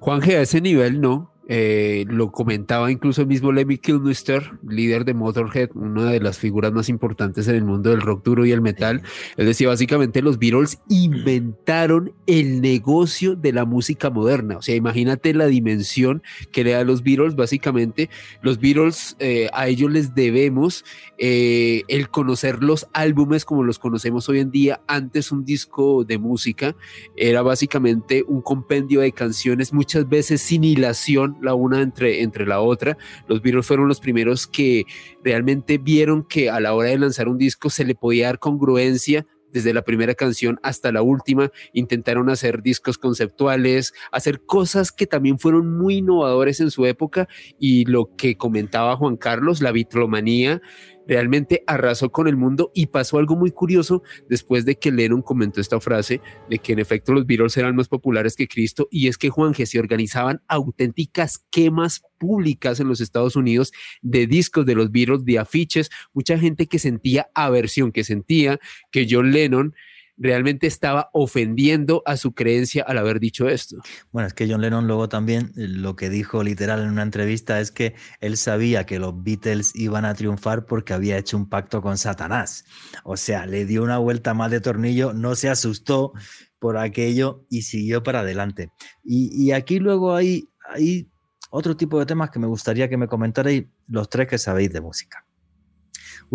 [0.00, 1.33] Juan G, a ese nivel no.
[1.46, 6.72] Eh, lo comentaba incluso el mismo Lemmy Kilmister, líder de Motorhead, una de las figuras
[6.72, 9.02] más importantes en el mundo del rock duro y el metal.
[9.36, 14.56] Él decía básicamente los Beatles inventaron el negocio de la música moderna.
[14.56, 17.36] O sea, imagínate la dimensión que le da a los Beatles.
[17.36, 18.08] Básicamente,
[18.40, 20.84] los Beatles eh, a ellos les debemos
[21.18, 24.80] eh, el conocer los álbumes como los conocemos hoy en día.
[24.86, 26.74] Antes un disco de música
[27.16, 32.60] era básicamente un compendio de canciones, muchas veces sin hilación la una entre, entre la
[32.60, 32.96] otra.
[33.28, 34.84] Los Beatles fueron los primeros que
[35.22, 39.26] realmente vieron que a la hora de lanzar un disco se le podía dar congruencia
[39.54, 45.38] desde la primera canción hasta la última, intentaron hacer discos conceptuales, hacer cosas que también
[45.38, 47.28] fueron muy innovadores en su época
[47.58, 50.60] y lo que comentaba Juan Carlos, la vitlomanía,
[51.06, 55.60] realmente arrasó con el mundo y pasó algo muy curioso después de que Lennon comentó
[55.60, 59.18] esta frase de que en efecto los Beatles eran más populares que Cristo y es
[59.18, 64.90] que Juan se organizaban auténticas quemas públicas en los Estados Unidos de discos de los
[64.90, 68.58] Beatles, de afiches, mucha gente que sentía aversión, que sentía
[68.90, 69.74] que John Lennon
[70.16, 73.78] realmente estaba ofendiendo a su creencia al haber dicho esto.
[74.12, 77.60] Bueno, es que John Lennon luego también eh, lo que dijo literal en una entrevista
[77.60, 81.82] es que él sabía que los Beatles iban a triunfar porque había hecho un pacto
[81.82, 82.64] con Satanás.
[83.02, 86.12] O sea, le dio una vuelta más de tornillo, no se asustó
[86.58, 88.70] por aquello y siguió para adelante.
[89.02, 91.10] Y, aquí luego hay, hay
[91.50, 94.80] otro tipo de temas que me gustaría que me comentarais los tres que sabéis de
[94.80, 95.23] música.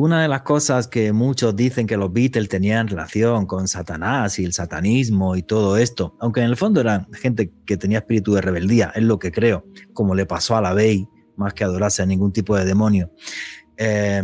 [0.02, 4.46] Una de las cosas que muchos dicen que los Beatles tenían relación con Satanás y
[4.46, 8.40] el satanismo y todo esto, aunque en el fondo eran gente que tenía espíritu de
[8.40, 12.06] rebeldía, es lo que creo, como le pasó a la Bey, más que adorarse a
[12.06, 13.12] ningún tipo de demonio.
[13.76, 14.24] Eh,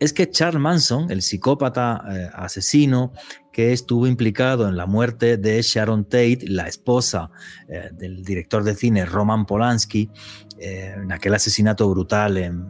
[0.00, 3.12] es que Charles Manson, el psicópata eh, asesino
[3.52, 7.30] que estuvo implicado en la muerte de Sharon Tate, la esposa
[7.68, 10.10] eh, del director de cine Roman Polanski,
[10.56, 12.68] en aquel asesinato brutal en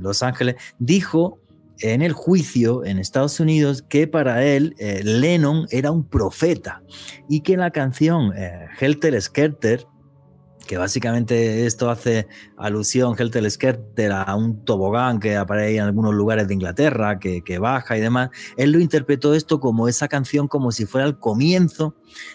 [0.00, 1.40] los Ángeles, dijo
[1.80, 6.82] en el juicio en Estados Unidos que para él eh, Lennon era un profeta
[7.28, 9.86] y que la canción eh, Helter Skelter,
[10.66, 12.26] que básicamente esto hace
[12.58, 17.58] alusión, Helter Skelter, a un tobogán que aparece en algunos lugares de Inglaterra, que, que,
[17.58, 21.94] baja y demás, él lo interpretó esto como esa canción como si fuera el comienzo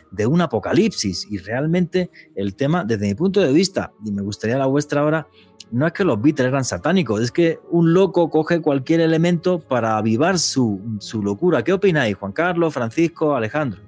[0.10, 1.28] de un apocalipsis.
[1.30, 5.28] Y realmente el tema, desde mi punto de vista, y me gustaría la vuestra ahora,
[5.74, 9.98] no es que los Beatles eran satánicos, es que un loco coge cualquier elemento para
[9.98, 10.80] avivar su,
[11.24, 11.64] locura.
[11.64, 13.82] ¿Qué opináis, Juan Carlos, Francisco, Alejandro?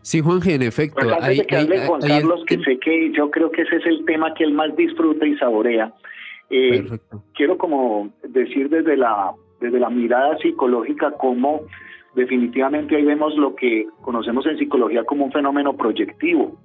[0.00, 0.98] Sí, Juan, en efecto.
[0.98, 4.04] Pues antes que hable Juan Carlos, que sé que yo creo que ese es el
[4.06, 5.92] tema que él más disfruta y saborea.
[6.48, 6.88] Eh,
[7.34, 11.60] quiero como decir desde la, desde la mirada psicológica cómo
[12.14, 16.58] definitivamente ahí vemos lo que conocemos en psicología como un fenómeno proyectivo,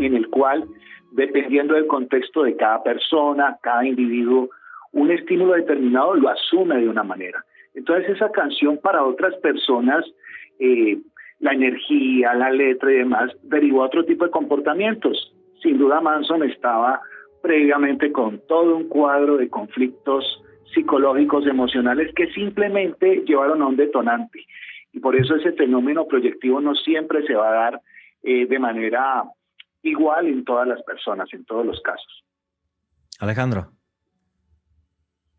[0.00, 0.68] en el cual
[1.12, 4.50] dependiendo del contexto de cada persona, cada individuo,
[4.92, 7.44] un estímulo determinado lo asume de una manera.
[7.74, 10.04] Entonces esa canción para otras personas,
[10.58, 10.98] eh,
[11.40, 15.32] la energía, la letra y demás, derivó a otro tipo de comportamientos.
[15.62, 17.00] Sin duda Manson estaba
[17.42, 20.42] previamente con todo un cuadro de conflictos
[20.74, 24.44] psicológicos, emocionales, que simplemente llevaron a un detonante.
[24.92, 27.80] Y por eso ese fenómeno proyectivo no siempre se va a dar
[28.22, 29.24] eh, de manera
[29.82, 32.24] igual en todas las personas, en todos los casos.
[33.18, 33.72] Alejandro.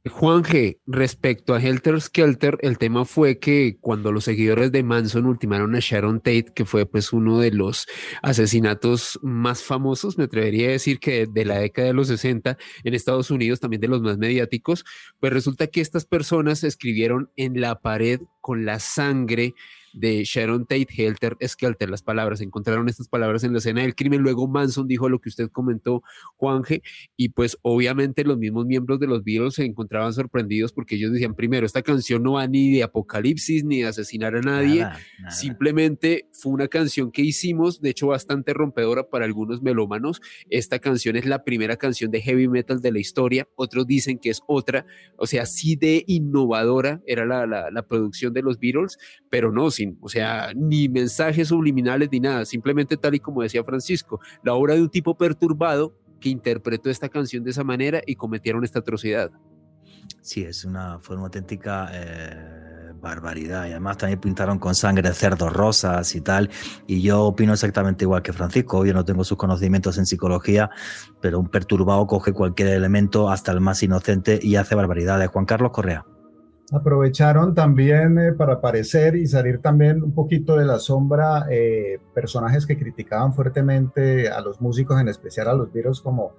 [0.07, 5.25] Juan G, respecto a Helter Skelter, el tema fue que cuando los seguidores de Manson
[5.25, 7.85] ultimaron a Sharon Tate, que fue pues uno de los
[8.21, 12.93] asesinatos más famosos, me atrevería a decir que de la década de los 60 en
[12.93, 14.85] Estados Unidos, también de los más mediáticos,
[15.19, 19.53] pues resulta que estas personas escribieron en la pared con la sangre
[19.93, 24.21] de Sharon Tate, Helter Skelter, las palabras, encontraron estas palabras en la escena del crimen,
[24.21, 26.03] luego Manson dijo lo que usted comentó,
[26.37, 26.81] Juanje,
[27.15, 31.35] y pues obviamente los mismos miembros de los Beatles se encontraban sorprendidos porque ellos decían,
[31.35, 34.85] primero, esta canción no va ni de apocalipsis ni de asesinar a nadie,
[35.29, 41.15] simplemente fue una canción que hicimos, de hecho bastante rompedora para algunos melómanos, esta canción
[41.15, 44.85] es la primera canción de heavy metal de la historia, otros dicen que es otra,
[45.17, 48.97] o sea, sí de innovadora era la, la, la producción de los Beatles,
[49.29, 54.19] pero no, o sea, ni mensajes subliminales ni nada, simplemente tal y como decía Francisco,
[54.43, 58.63] la obra de un tipo perturbado que interpretó esta canción de esa manera y cometieron
[58.63, 59.31] esta atrocidad.
[60.21, 65.53] Sí, es una, fue una auténtica eh, barbaridad y además también pintaron con sangre cerdos
[65.53, 66.49] rosas y tal.
[66.87, 70.69] Y yo opino exactamente igual que Francisco, yo no tengo sus conocimientos en psicología,
[71.21, 75.29] pero un perturbado coge cualquier elemento, hasta el más inocente, y hace barbaridades.
[75.29, 76.05] Juan Carlos Correa
[76.71, 82.65] aprovecharon también eh, para aparecer y salir también un poquito de la sombra eh, personajes
[82.65, 86.33] que criticaban fuertemente a los músicos, en especial a los virus, como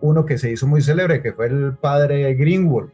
[0.00, 2.88] uno que se hizo muy célebre, que fue el padre Greenwood.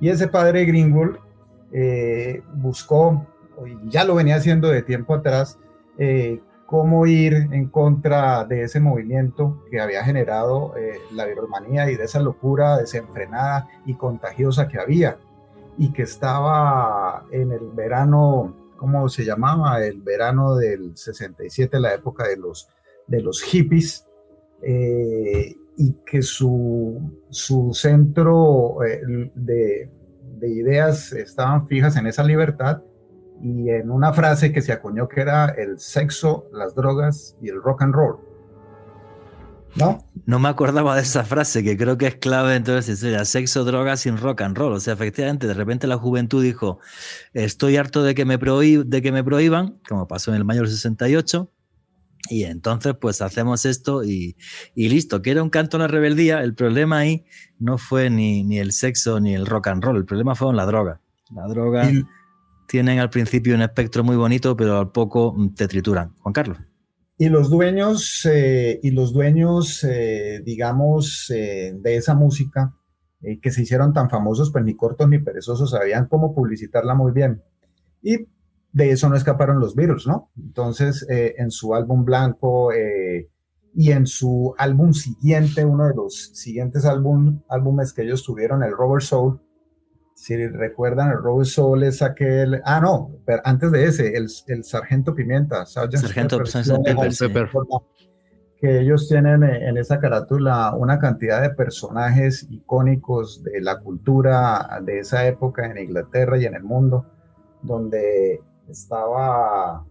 [0.00, 1.16] Y ese padre Greenwood
[1.72, 3.26] eh, buscó,
[3.66, 5.58] y ya lo venía haciendo de tiempo atrás,
[6.64, 10.72] cómo ir en contra de ese movimiento que había generado
[11.12, 15.18] la viromanía y de esa locura desenfrenada y contagiosa que había
[15.80, 19.82] y que estaba en el verano, ¿cómo se llamaba?
[19.82, 22.68] El verano del 67, la época de los,
[23.06, 24.06] de los hippies,
[24.60, 29.00] eh, y que su, su centro eh,
[29.34, 29.90] de,
[30.36, 32.82] de ideas estaban fijas en esa libertad
[33.40, 37.62] y en una frase que se acuñó que era el sexo, las drogas y el
[37.62, 38.18] rock and roll.
[39.76, 40.04] ¿No?
[40.26, 44.00] No me acordaba de esa frase que creo que es clave entonces era sexo, drogas
[44.00, 44.72] sin rock and roll.
[44.72, 46.80] O sea, efectivamente, de repente la juventud dijo,
[47.32, 50.70] estoy harto de que me, de que me prohíban, como pasó en el mayo del
[50.70, 51.50] 68,
[52.28, 54.36] y entonces pues hacemos esto y,
[54.74, 56.42] listo, que era un canto a la rebeldía.
[56.42, 57.24] El problema ahí
[57.58, 60.66] no fue ni, ni, el sexo ni el rock and roll, el problema fue la
[60.66, 61.00] droga.
[61.34, 61.90] La droga
[62.68, 66.14] tienen al principio un espectro muy bonito, pero al poco te trituran.
[66.20, 66.58] Juan Carlos.
[67.20, 72.74] Y los dueños, eh, y los dueños, eh, digamos, eh, de esa música
[73.42, 77.42] que se hicieron tan famosos, pues ni cortos ni perezosos sabían cómo publicitarla muy bien.
[78.00, 78.26] Y
[78.72, 80.30] de eso no escaparon los Beatles, ¿no?
[80.34, 87.42] Entonces, en su álbum blanco y en su álbum siguiente, uno de los siguientes álbum,
[87.50, 89.42] álbumes que ellos tuvieron, el Robert Soul,
[90.20, 92.60] si recuerdan, el Rose Soul es aquel.
[92.66, 95.64] Ah, no, pero antes de ese, el, el Sargento Pimienta.
[95.64, 96.42] Sargento
[96.84, 97.48] Pepper,
[98.60, 104.98] Que ellos tienen en esa carátula una cantidad de personajes icónicos de la cultura de
[104.98, 107.06] esa época en Inglaterra y en el mundo,
[107.62, 109.86] donde estaba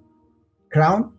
[0.69, 1.11] Crown,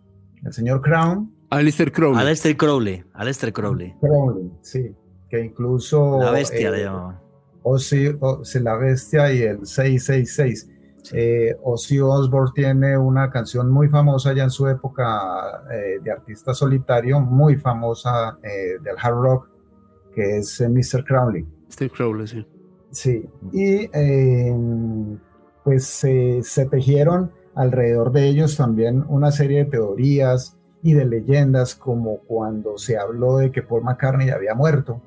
[0.45, 1.35] el señor Crown.
[1.49, 2.17] Alistair Crowley.
[2.17, 3.03] Alistair Crowley.
[3.13, 3.93] Alistair Crowley.
[3.99, 4.95] Crowley, sí.
[5.29, 6.17] Que incluso.
[6.21, 7.30] La bestia eh, le llamaban
[7.63, 8.17] Ozzy,
[8.61, 10.69] La Bestia y el 666.
[11.13, 16.53] Eh, Ozzy Osbourne tiene una canción muy famosa ya en su época eh, de artista
[16.53, 19.49] solitario, muy famosa eh, del hard rock,
[20.13, 21.03] que es Mr.
[21.03, 21.45] Crowley.
[21.69, 21.89] Mr.
[21.91, 22.45] Crowley, sí.
[22.91, 23.87] Sí, y
[25.63, 32.17] pues se tejieron alrededor de ellos también una serie de teorías y de leyendas, como
[32.19, 35.01] cuando se habló de que Paul McCartney había muerto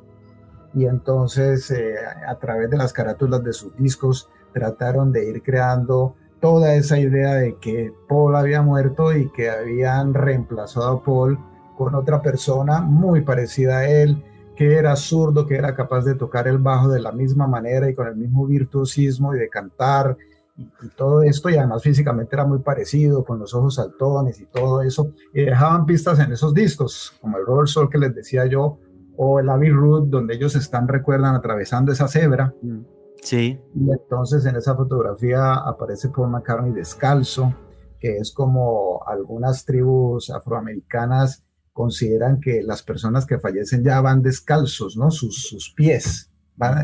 [0.75, 1.95] y entonces eh,
[2.27, 7.35] a través de las carátulas de sus discos trataron de ir creando toda esa idea
[7.35, 11.39] de que Paul había muerto y que habían reemplazado a Paul
[11.77, 14.23] con otra persona muy parecida a él,
[14.57, 17.95] que era zurdo, que era capaz de tocar el bajo de la misma manera y
[17.95, 20.17] con el mismo virtuosismo y de cantar
[20.57, 24.83] y, todo esto, y además físicamente era muy parecido, con los ojos saltones y todo
[24.83, 28.79] eso, y dejaban pistas en esos discos, como el Robert Soul que les decía yo,
[29.17, 32.55] o el Abbey Road, donde ellos están, recuerdan, atravesando esa cebra.
[32.63, 32.81] Mm.
[33.23, 33.59] Sí.
[33.75, 37.55] Y entonces en esa fotografía aparece Paul McCartney descalzo,
[37.99, 41.43] que es como algunas tribus afroamericanas
[41.73, 45.11] consideran que las personas que fallecen ya van descalzos, ¿no?
[45.11, 46.31] Sus, sus pies.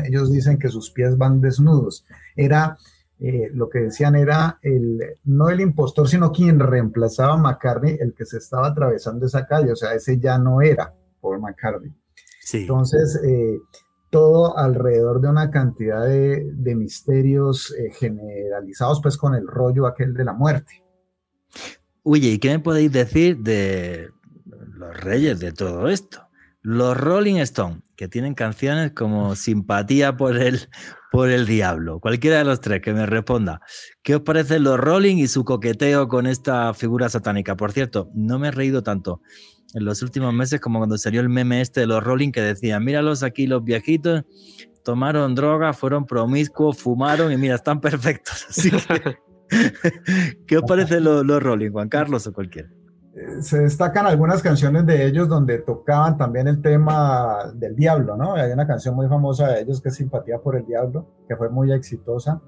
[0.05, 2.05] ellos dicen que sus pies van desnudos.
[2.35, 2.77] Era,
[3.19, 8.13] eh, lo que decían era el, no el impostor, sino quien reemplazaba a McCartney, el
[8.13, 9.71] que se estaba atravesando esa calle.
[9.71, 12.00] O sea, ese ya no era Paul McCartney.
[12.53, 13.59] Entonces, eh,
[14.09, 20.25] todo alrededor de una cantidad de, misterios eh, generalizados, pues con el rollo aquel de
[20.25, 20.83] la muerte.
[22.03, 24.09] Oye, ¿y qué me podéis decir de
[24.45, 26.27] los reyes de todo esto?
[26.61, 30.69] Los Rolling Stones, que tienen canciones como Simpatía por el,
[31.11, 31.99] por el Diablo.
[31.99, 33.61] Cualquiera de los tres que me responda.
[34.03, 37.55] ¿Qué os parece los Rolling y su coqueteo con esta figura satánica?
[37.55, 39.21] Por cierto, no me he reído tanto
[39.73, 42.79] en los últimos meses, como cuando salió el meme este de los Rolling que decía,
[42.79, 44.23] míralos aquí los viejitos,
[44.83, 48.47] tomaron droga, fueron promiscuos, fumaron y mira, están perfectos.
[50.47, 52.69] ¿Qué os parece los, los Rolling, Juan Carlos o cualquiera?
[53.13, 58.35] Eh, se destacan algunas canciones de ellos donde tocaban también el tema del diablo, ¿no?
[58.35, 61.49] Hay una canción muy famosa de ellos que es Simpatía por el Diablo, que fue
[61.49, 62.41] muy exitosa.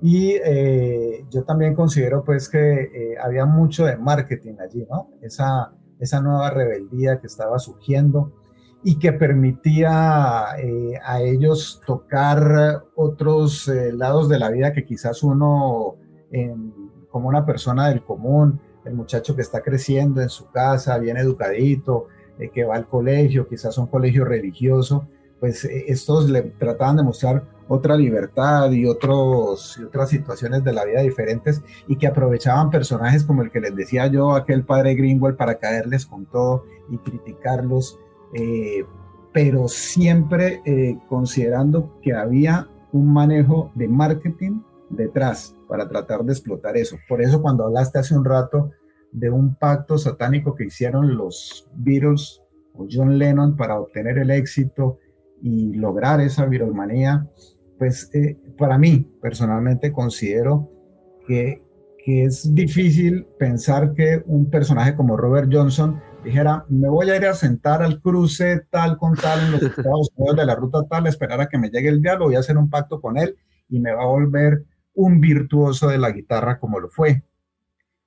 [0.00, 5.10] Y eh, yo también considero pues que eh, había mucho de marketing allí, ¿no?
[5.22, 8.32] Esa, esa nueva rebeldía que estaba surgiendo
[8.82, 15.22] y que permitía eh, a ellos tocar otros eh, lados de la vida que quizás
[15.22, 15.96] uno,
[17.10, 22.08] como una persona del común, el muchacho que está creciendo en su casa, bien educadito,
[22.38, 25.08] eh, que va al colegio, quizás un colegio religioso,
[25.40, 30.84] pues estos le trataban de mostrar otra libertad y, otros, y otras situaciones de la
[30.84, 35.36] vida diferentes y que aprovechaban personajes como el que les decía yo, aquel padre Greenwell,
[35.36, 37.98] para caerles con todo y criticarlos,
[38.34, 38.84] eh,
[39.32, 44.60] pero siempre eh, considerando que había un manejo de marketing
[44.90, 46.96] detrás para tratar de explotar eso.
[47.08, 48.70] Por eso cuando hablaste hace un rato
[49.10, 52.42] de un pacto satánico que hicieron los Beatles
[52.74, 54.98] o John Lennon para obtener el éxito
[55.42, 57.28] y lograr esa virolmanía,
[57.78, 60.70] pues eh, para mí personalmente considero
[61.26, 61.62] que,
[62.04, 67.26] que, es difícil pensar que un personaje como Robert Johnson dijera, me voy a ir
[67.26, 71.06] a sentar al cruce tal con tal en los Estados Unidos de la ruta tal,
[71.06, 73.36] esperar a que me llegue el diálogo, voy a hacer un pacto con él
[73.68, 74.64] y me va a volver
[74.94, 77.22] un virtuoso de la guitarra como lo fue.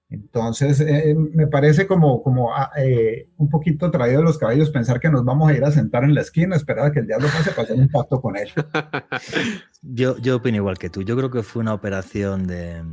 [0.10, 5.01] Entonces, eh, me parece como, como ah, eh, un poquito traído de los cabellos pensar
[5.01, 7.28] que nos vamos a ir a sentar en la esquina, esperar a que el diablo
[7.28, 8.49] pase para hacer un pacto con él.
[9.84, 11.03] Yo, yo opino igual que tú.
[11.03, 12.84] Yo creo que fue una operación de,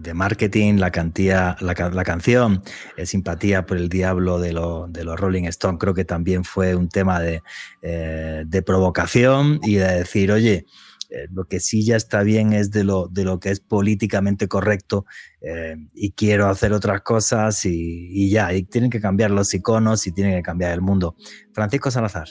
[0.00, 0.74] de, marketing.
[0.74, 2.62] La, cantidad, la, la canción
[2.96, 6.74] eh, Simpatía por el Diablo de, lo, de, los Rolling Stones creo que también fue
[6.74, 7.42] un tema de,
[7.80, 10.66] de provocación y de decir, oye,
[11.14, 14.48] eh, lo que sí ya está bien es de lo, de lo que es políticamente
[14.48, 15.04] correcto
[15.40, 20.12] eh, y quiero hacer otras cosas y, ya, y tienen que cambiar los iconos y
[20.12, 21.14] tienen que cambiar el mundo.
[21.52, 22.26] Francisco Salazar.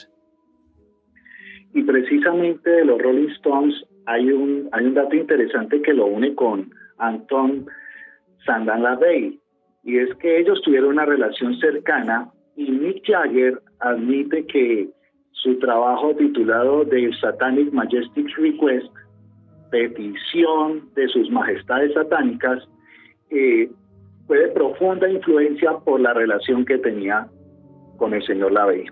[1.72, 3.74] Y precisamente de los Rolling Stones
[4.04, 7.66] hay un, hay un dato interesante que lo une con Anton
[8.44, 9.40] Sandan LaVey,
[9.82, 14.90] y es que ellos tuvieron una relación cercana y Mick Jagger admite que
[15.34, 18.92] su trabajo titulado The Satanic Majestic Request,
[19.70, 22.62] petición de sus majestades satánicas,
[23.30, 23.70] eh,
[24.26, 27.28] fue de profunda influencia por la relación que tenía
[27.98, 28.86] con el señor Lavey.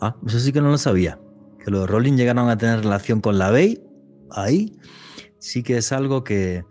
[0.00, 1.18] Ah, eso sí que no lo sabía.
[1.64, 3.78] Que los Rolling llegaron a tener relación con Lavey,
[4.30, 4.72] ahí
[5.40, 6.64] sí que es algo que,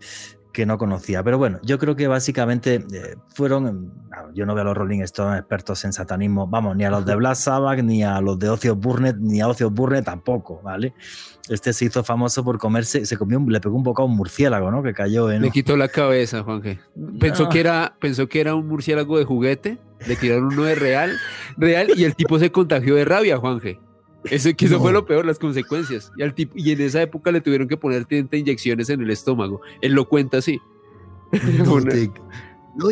[0.52, 1.22] que no conocía.
[1.22, 3.92] Pero bueno, yo creo que básicamente eh, fueron,
[4.34, 7.14] yo no veo a los Rolling Stones expertos en satanismo, vamos, ni a los de
[7.16, 10.94] Black Sabbath, ni a los de Ocio Burnett, ni a Ocio Burnett tampoco, ¿vale?
[11.48, 14.70] Este se hizo famoso por comerse, se comió, le pegó un bocado a un murciélago,
[14.70, 14.82] ¿no?
[14.82, 15.42] Que cayó en...
[15.42, 16.80] Le quitó la cabeza, Juanje.
[17.18, 21.16] Pensó, que era, pensó que era un murciélago de juguete, le tiraron uno de real,
[21.56, 23.80] real, y el tipo se contagió de rabia, Juanje.
[24.24, 26.12] Eso, que eso fue lo peor, las consecuencias.
[26.16, 29.10] Y, al tipo, y en esa época le tuvieron que poner 30 inyecciones en el
[29.10, 29.60] estómago.
[29.80, 30.60] Él lo cuenta así.
[31.64, 31.78] No,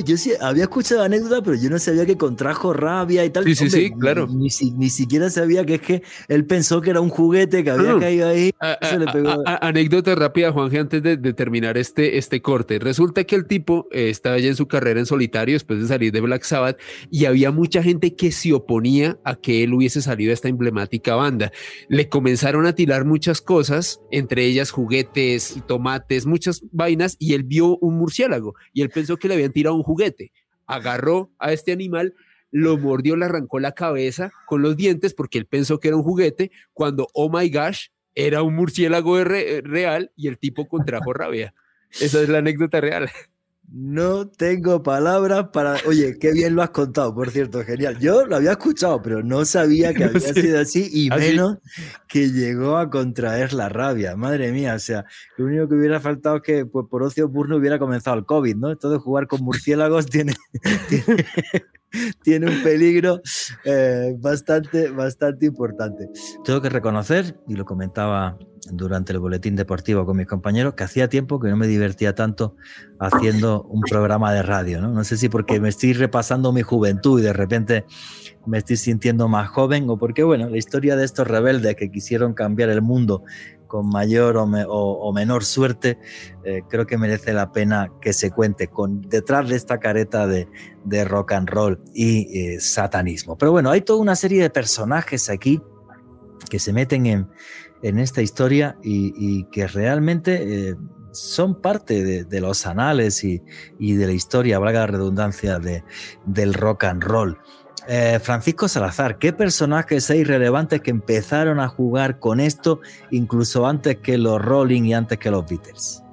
[0.05, 3.45] yo sí había escuchado anécdota, pero yo no sabía que contrajo rabia y tal.
[3.45, 4.26] Sí, sí, sí, claro.
[4.26, 7.99] Ni, ni, siquiera sabía que es que él pensó que era un juguete que había
[7.99, 8.53] caído ahí.
[9.61, 12.78] anécdota rápida, Juanje, antes de, terminar este, este corte.
[12.78, 16.12] Resulta que el tipo eh, estaba ya en su carrera en solitario después de salir
[16.12, 16.78] de Black Sabbath
[17.11, 21.14] y había mucha gente que se oponía a que él hubiese salido de esta emblemática
[21.14, 21.53] banda.
[21.89, 27.78] Le comenzaron a tirar muchas cosas, entre ellas juguetes, tomates, muchas vainas, y él vio
[27.78, 30.33] un murciélago y él pensó que le habían tirado un juguete.
[30.66, 32.14] Agarró a este animal,
[32.51, 36.03] lo mordió, le arrancó la cabeza con los dientes porque él pensó que era un
[36.03, 41.55] juguete, cuando, oh my gosh, era un murciélago real y el tipo contrajo rabia.
[42.01, 43.11] Esa es la anécdota real.
[43.70, 45.76] No tengo palabras para.
[45.86, 47.98] Oye, qué bien lo has contado, por cierto, genial.
[47.98, 51.58] Yo lo había escuchado, pero no sabía que había sido así y menos
[52.08, 54.16] que llegó a contraer la rabia.
[54.16, 55.04] Madre mía, o sea,
[55.36, 58.56] lo único que hubiera faltado es que pues, por ocio burno hubiera comenzado el COVID,
[58.56, 58.72] ¿no?
[58.72, 60.32] Esto de jugar con murciélagos tiene,
[60.88, 61.26] tiene,
[61.93, 63.20] un peligro
[63.64, 66.09] eh, bastante, bastante importante.
[66.45, 68.36] Tengo que reconocer, y lo comentaba
[68.70, 72.57] durante el boletín deportivo con mis compañeros que hacía tiempo que no me divertía tanto
[72.99, 74.80] haciendo un programa de radio.
[74.80, 77.84] No, no sé si porque me estoy repasando mi juventud y de repente
[78.47, 82.34] me estoy sintiendo más joven o porque, bueno, la historia de estos rebeldes que quisieron
[82.34, 83.22] cambiar el mundo
[83.68, 85.98] con mayor o, menor suerte,
[86.42, 90.48] eh, creo que merece la pena que se cuente con detrás de esta careta de,
[91.04, 93.36] rock and roll y eh, satanismo.
[93.36, 95.60] Pero bueno, hay toda una serie de personajes aquí
[96.50, 97.28] que se meten en,
[97.82, 100.76] esta historia y, que realmente eh,
[101.12, 103.40] son parte de, los anales y,
[103.78, 105.84] de la historia, valga la redundancia, de,
[106.24, 107.38] del rock and roll.
[107.91, 112.80] Eh, Francisco Salazar, ¿qué personajes hay relevantes que empezaron a jugar con esto
[113.11, 116.05] incluso antes que los Rolling y antes que los Beatles?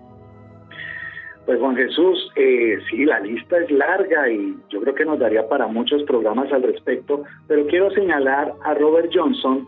[1.45, 5.49] Pues Juan Jesús, eh, sí, la lista es larga y yo creo que nos daría
[5.49, 9.67] para muchos programas al respecto, pero quiero señalar a Robert Johnson,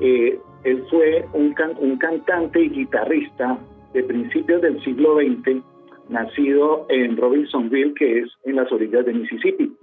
[0.00, 3.58] él fue un, un cantante y guitarrista
[3.92, 5.62] de principios del siglo XX,
[6.08, 9.76] nacido en Robinsonville, que es en las orillas de Mississippi.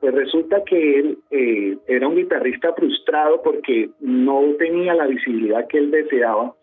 [0.00, 5.78] Pues resulta que él eh, era un guitarrista frustrado porque no tenía la visibilidad que
[5.78, 6.54] él deseaba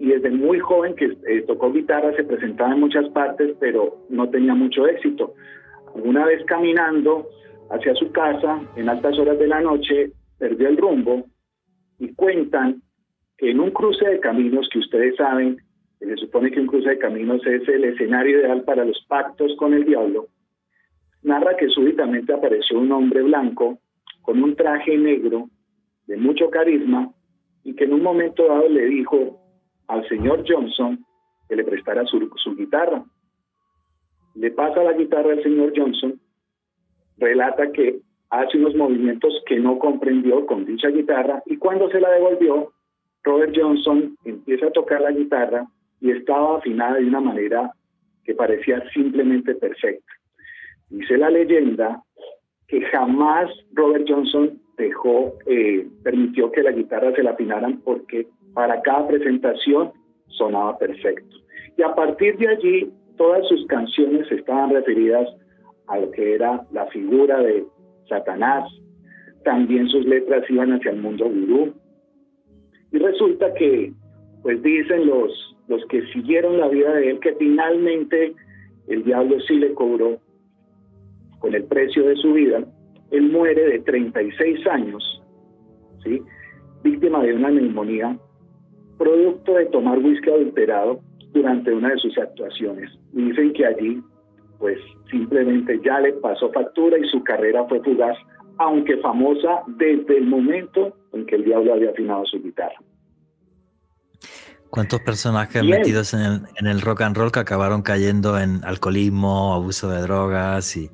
[0.00, 4.30] y desde muy joven que eh, tocó guitarra se presentaba en muchas partes, pero no
[4.30, 5.34] tenía mucho éxito.
[5.94, 7.28] Alguna vez caminando
[7.70, 11.26] hacia su casa en altas horas de la noche, perdió el rumbo
[11.98, 12.82] y cuentan
[13.36, 15.58] que en un cruce de caminos que ustedes saben,
[15.98, 19.74] se supone que un cruce de caminos es el escenario ideal para los pactos con
[19.74, 20.28] el diablo,
[21.22, 23.78] narra que súbitamente apareció un hombre blanco
[24.22, 25.48] con un traje negro
[26.06, 27.10] de mucho carisma
[27.64, 29.40] y que en un momento dado le dijo
[29.86, 31.04] al señor Johnson
[31.48, 32.18] que le prestara su,
[32.56, 33.04] guitarra.
[34.34, 36.20] Le pasa la guitarra al señor Johnson,
[37.18, 38.00] relata que
[38.30, 42.72] hace unos movimientos que no comprendió con dicha guitarra y cuando se la devolvió,
[43.24, 45.66] Robert Johnson empieza a tocar la guitarra
[46.00, 47.72] y estaba afinada de una manera
[48.24, 50.19] que parecía simplemente perfecta.
[50.90, 52.02] Dice la leyenda
[52.66, 58.80] que jamás Robert Johnson dejó, eh, permitió que la guitarra se la afinaran porque para
[58.82, 59.92] cada presentación
[60.28, 61.36] sonaba perfecto.
[61.76, 65.28] Y a partir de allí, todas sus canciones estaban referidas
[65.86, 67.64] a lo que era la figura de
[68.08, 68.68] Satanás.
[69.44, 71.72] También sus letras iban hacia el mundo gurú.
[72.92, 73.92] Y resulta que,
[74.42, 78.34] pues dicen los, los que siguieron la vida de él que finalmente
[78.88, 80.18] el diablo sí le cobró
[81.40, 82.62] con el precio de su vida.
[83.10, 85.22] Él muere de 36 años,
[86.82, 88.16] víctima de una neumonía,
[88.98, 91.00] producto de tomar whisky adulterado
[91.32, 92.90] durante una de sus actuaciones.
[93.12, 94.00] dicen que allí,
[94.58, 94.78] pues
[95.10, 98.16] simplemente ya le pasó factura y su carrera fue fugaz,
[98.58, 102.76] aunque famosa desde el momento en que el diablo había afinado su guitarra.
[104.70, 109.52] ¿Cuántos personajes metidos en el, en el, rock and roll que acabaron cayendo en alcoholismo,
[109.52, 110.90] abuso de drogas y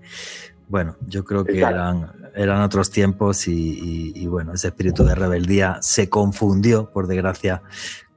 [0.69, 5.77] bueno, yo creo que eran, eran otros tiempos y, y, bueno, ese espíritu de rebeldía
[5.81, 7.63] se confundió, por desgracia,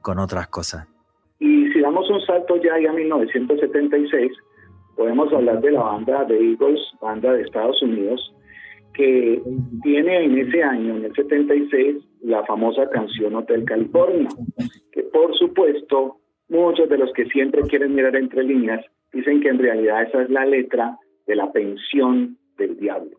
[0.00, 0.88] con otras cosas.
[1.38, 4.32] Y si damos un salto ya, a 1976,
[4.96, 8.34] podemos hablar de la banda de Eagles, banda de Estados Unidos,
[8.94, 9.40] que
[9.82, 14.28] tiene en ese año, en el 76, la famosa canción Hotel California,
[15.12, 20.02] por supuesto muchos de los que siempre quieren mirar entre líneas dicen que en realidad
[20.02, 23.18] esa es la letra de la pensión del diablo.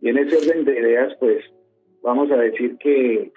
[0.00, 1.44] Y en ese orden de ideas, pues
[2.02, 3.32] vamos a decir que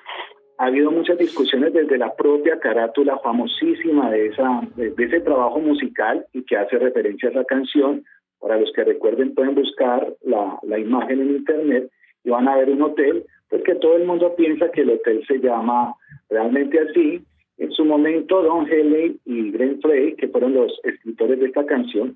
[0.58, 6.26] ha habido muchas discusiones desde la propia carátula famosísima de, esa, de, ese trabajo musical
[6.34, 8.04] y que hace referencia a esa canción.
[8.40, 11.90] Para los que recuerden, pueden buscar la, la imagen en internet
[12.24, 15.40] y van a ver un hotel, porque todo el mundo piensa que el hotel se
[15.40, 15.96] llama
[16.30, 17.22] realmente así.
[17.58, 22.16] En su momento, Don Henley y Glenn Frey, que fueron los escritores de esta canción,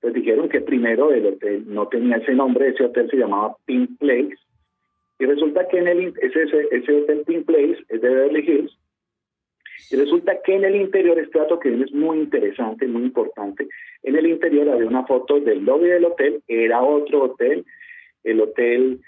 [0.00, 3.98] pues dijeron que primero el hotel no tenía ese nombre, ese hotel se llamaba Pink
[3.98, 4.34] Place,
[5.18, 8.76] y resulta que en el, ese, ese hotel Pink Place es de Beverly Hills,
[9.90, 13.68] y resulta que en el interior, este dato que es muy interesante, muy importante,
[14.02, 17.64] en el interior había una foto del lobby del hotel, era otro hotel,
[18.24, 19.00] el hotel,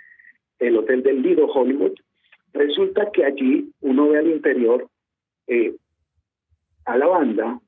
[0.59, 1.93] el hotel del Lido Hollywood.
[2.53, 4.89] Resulta que allí uno ve al interior
[5.53, 5.77] eh,
[6.85, 7.61] a la banda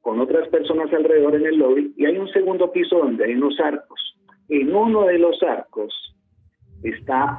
[0.00, 3.58] con otras personas alrededor en el lobby y hay un segundo piso donde hay unos
[3.60, 4.16] arcos.
[4.48, 5.92] En uno de los arcos
[6.82, 7.38] está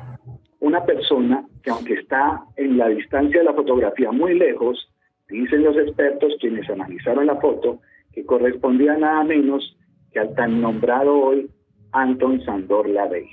[0.60, 4.91] una persona que aunque está en la distancia de la fotografía muy lejos,
[5.30, 7.80] dicen los expertos quienes analizaron la foto,
[8.14, 9.78] que correspondía nada menos
[10.12, 11.49] que al tan nombrado hoy
[11.91, 13.28] Anton Sandor Lavey.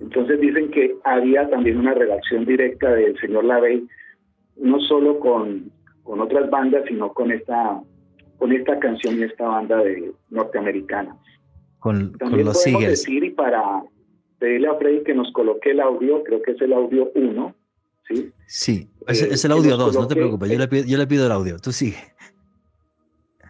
[0.00, 3.86] Entonces dicen que había también una relación directa del señor Lavey,
[4.56, 5.70] no solo con,
[6.02, 7.80] con otras bandas, sino con esta
[8.38, 11.16] con esta canción y esta banda de norteamericana.
[11.78, 13.82] Con, También con los podemos decir, y para
[14.38, 17.54] pedirle a Freddy que nos coloque el audio, creo que es el audio 1,
[18.08, 18.30] ¿sí?
[18.46, 20.84] Sí, es, Eh, es el que audio nos 2, no te preocupes, yo le, pido,
[20.86, 21.96] yo le pido el audio, tú sigue.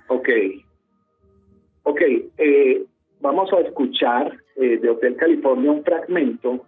[0.08, 0.28] Ok.
[1.82, 2.00] Ok,
[2.38, 2.84] eh,
[3.20, 6.66] vamos a escuchar eh, de Hotel California un fragmento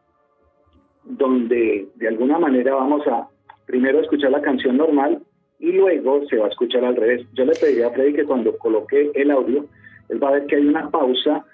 [1.04, 3.28] donde de alguna manera vamos a
[3.68, 5.22] primero escuchar la canción normal
[5.60, 7.24] y luego se va a escuchar al revés.
[7.34, 9.66] Yo le pediría a Freddy que cuando coloque el audio,
[10.08, 11.44] él va a ver que hay una pausa,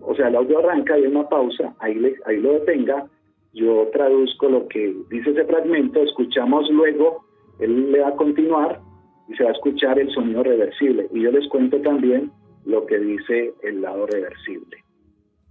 [0.00, 3.08] o sea, el audio arranca, hay una pausa, ahí, le- ahí lo detenga,
[3.54, 7.24] yo traduzco lo que dice ese fragmento, escuchamos luego,
[7.60, 8.80] él le va a continuar
[9.28, 11.08] y se va a escuchar el sonido reversible.
[11.12, 12.30] Y yo les cuento también
[12.66, 14.76] lo que dice el lado reversible.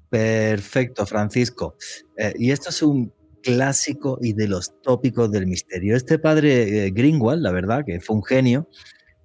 [0.10, 1.76] Perfecto, Francisco.
[2.18, 3.12] Eh, y esto es un
[3.44, 5.96] clásico y de los tópicos del misterio.
[5.96, 8.68] Este padre eh, Greenwald, la verdad, que fue un genio,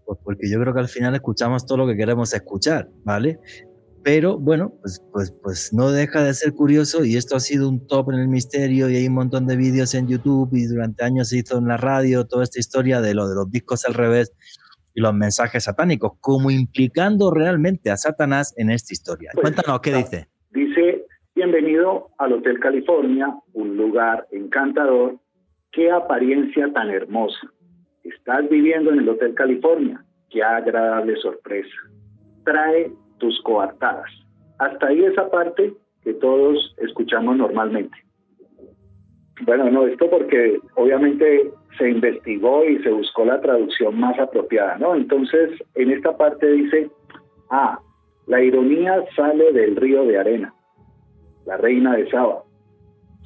[0.05, 3.39] pues porque yo creo que al final escuchamos todo lo que queremos escuchar, ¿vale?
[4.03, 7.87] Pero bueno, pues, pues, pues no deja de ser curioso y esto ha sido un
[7.87, 11.29] top en el misterio y hay un montón de vídeos en YouTube y durante años
[11.29, 14.33] se hizo en la radio toda esta historia de lo de los discos al revés
[14.95, 19.31] y los mensajes satánicos, como implicando realmente a Satanás en esta historia.
[19.35, 20.29] Pues, Cuéntanos, ¿qué dice?
[21.51, 25.17] Bienvenido al Hotel California, un lugar encantador.
[25.73, 27.41] Qué apariencia tan hermosa.
[28.05, 30.05] Estás viviendo en el Hotel California.
[30.29, 31.75] Qué agradable sorpresa.
[32.45, 34.11] Trae tus coartadas.
[34.59, 35.73] Hasta ahí esa parte
[36.05, 37.97] que todos escuchamos normalmente.
[39.47, 44.95] Bueno, no, esto porque obviamente se investigó y se buscó la traducción más apropiada, ¿no?
[44.95, 46.91] Entonces, en esta parte dice,
[47.49, 47.81] ah,
[48.27, 50.55] la ironía sale del río de arena,
[51.49, 52.45] la reina de Saba.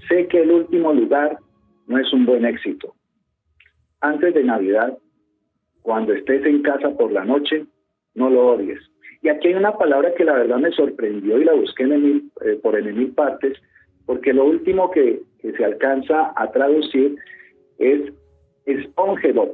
[0.08, 1.38] Sé que el último lugar
[1.88, 2.94] no es un buen éxito.
[4.00, 4.96] Antes de Navidad,
[5.82, 7.66] cuando estés en casa por la noche,
[8.14, 8.78] no lo odies.
[9.22, 12.30] Y aquí hay una palabra que la verdad me sorprendió y la busqué en mil,
[12.44, 13.58] eh, por en mil partes,
[14.06, 17.16] porque lo último que, se alcanza a traducir
[17.78, 18.12] es
[18.84, 19.52] SpongeBob.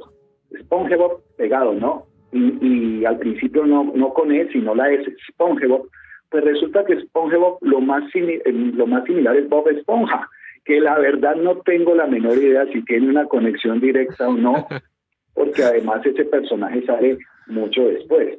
[0.61, 2.05] SpongeBob pegado, ¿no?
[2.31, 5.89] Y, y al principio no, no con E, sino la S, SpongeBob.
[6.29, 10.29] Pues resulta que SpongeBob lo más, eh, lo más similar es Bob Esponja,
[10.63, 14.67] que la verdad no tengo la menor idea si tiene una conexión directa o no,
[15.33, 18.37] porque además ese personaje sale mucho después.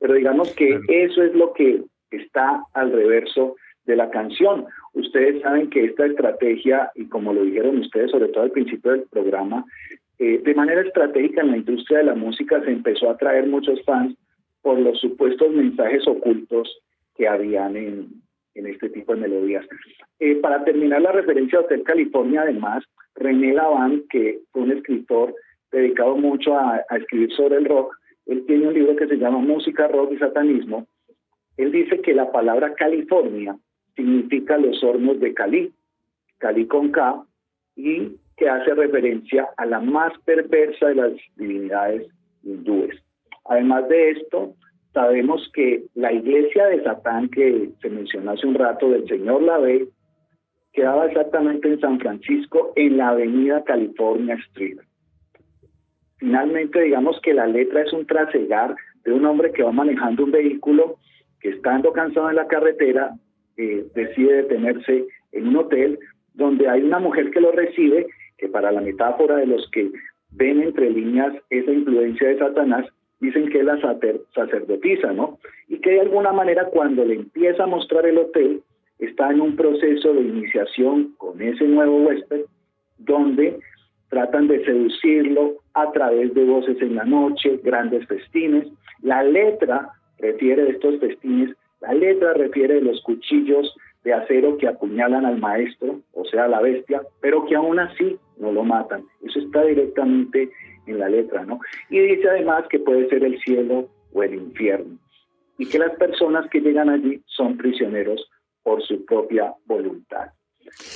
[0.00, 3.56] Pero digamos que eso es lo que está al reverso
[3.86, 4.66] de la canción.
[4.94, 9.04] Ustedes saben que esta estrategia, y como lo dijeron ustedes, sobre todo al principio del
[9.10, 9.64] programa,
[10.18, 13.80] eh, de manera estratégica en la industria de la música se empezó a atraer muchos
[13.84, 14.16] fans
[14.62, 16.68] por los supuestos mensajes ocultos
[17.18, 18.22] que habían en,
[18.54, 19.64] este tipo de melodías.
[20.18, 22.82] Eh, para terminar la referencia a Hotel California, además,
[23.14, 25.34] René Laván, que fue un escritor
[25.70, 27.94] dedicado mucho a, a escribir sobre el rock,
[28.26, 30.86] él tiene un libro que se llama Música, Rock y Satanismo.
[31.56, 33.56] Él dice que la palabra California
[33.96, 35.72] significa los hornos de Cali,
[36.38, 37.24] Cali con K,
[37.74, 42.08] y que hace referencia a la más perversa de las divinidades
[42.42, 43.02] hindúes.
[43.44, 44.54] Además de esto,
[44.92, 49.88] sabemos que la iglesia de Satán que se mencionó hace un rato del señor Lavey
[50.72, 54.78] quedaba exactamente en San Francisco, en la avenida California Street.
[56.18, 58.74] Finalmente, digamos que la letra es un trasegar
[59.04, 60.96] de un hombre que va manejando un vehículo
[61.40, 63.14] que estando cansado en la carretera
[63.56, 65.98] eh, decide detenerse en un hotel
[66.34, 68.06] donde hay una mujer que lo recibe,
[68.36, 69.90] que para la metáfora de los que
[70.30, 72.86] ven entre líneas esa influencia de Satanás,
[73.20, 73.80] dicen que es la
[74.34, 75.38] sacerdotisa, ¿no?
[75.68, 78.62] Y que de alguna manera cuando le empieza a mostrar el hotel,
[78.98, 82.42] está en un proceso de iniciación con ese nuevo huésped,
[82.98, 83.58] donde
[84.08, 88.66] tratan de seducirlo a través de voces en la noche, grandes festines.
[89.02, 94.66] La letra refiere de estos festines la letra refiere de los cuchillos de acero que
[94.66, 99.04] apuñalan al maestro, o sea, la bestia, pero que aún así no lo matan.
[99.22, 100.50] Eso está directamente
[100.90, 101.60] en la letra, ¿no?
[101.90, 104.98] Y dice además que puede ser el cielo o el infierno.
[105.58, 108.28] Y que las personas que llegan allí son prisioneros
[108.62, 110.28] por su propia voluntad.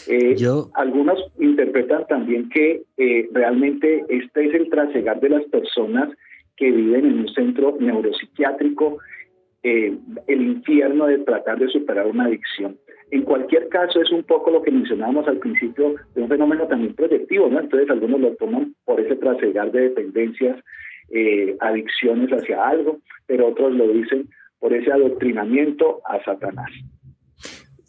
[0.06, 0.36] Eh,
[0.74, 6.10] algunos interpretan también que eh, realmente este es el trasegar de las personas
[6.56, 8.98] que viven en un centro neuropsiquiátrico
[9.62, 12.76] eh, el infierno de tratar de superar una adicción.
[13.10, 16.94] En cualquier caso, es un poco lo que mencionábamos al principio de un fenómeno también
[16.94, 17.60] proyectivo, ¿no?
[17.60, 20.58] Entonces, algunos lo toman por ese trasegar de dependencias,
[21.10, 24.28] eh, adicciones hacia algo, pero otros lo dicen
[24.58, 26.70] por ese adoctrinamiento a Satanás.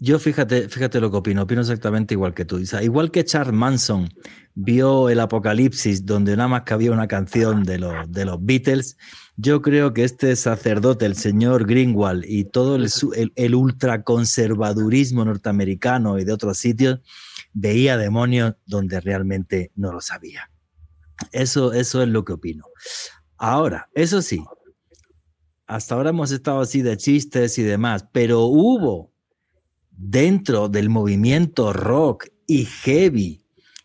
[0.05, 2.59] Yo fíjate, fíjate lo que opino, opino exactamente igual que tú.
[2.81, 4.09] Igual que Charles Manson
[4.53, 8.97] vio el apocalipsis donde nada más que había una canción de los, de los Beatles,
[9.38, 12.91] yo creo que este sacerdote, el señor Greenwald y todo el,
[13.35, 16.99] el, ultraconservadurismo norteamericano y de otros sitios,
[17.53, 20.51] veía demonios donde realmente no lo sabía.
[21.31, 22.65] Eso, eso es lo que opino.
[23.38, 24.43] Ahora, eso sí,
[25.65, 29.12] hasta ahora hemos estado así de chistes y demás, pero hubo
[30.09, 33.41] dentro del movimiento rock y heavy,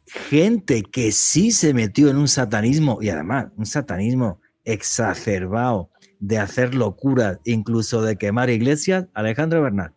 [0.07, 6.75] gente que sí se metió en un satanismo y además un satanismo exacerbado de hacer
[6.75, 9.95] locuras, incluso de quemar iglesias, Alejandro Bernal.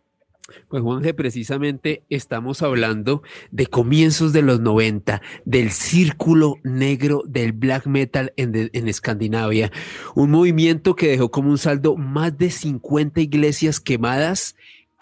[0.68, 7.86] Pues Juanje, precisamente estamos hablando de comienzos de los 90, del círculo negro del black
[7.86, 9.72] metal en, en, Escandinavia,
[10.14, 14.54] un movimiento que dejó como un saldo más de 50 iglesias quemadas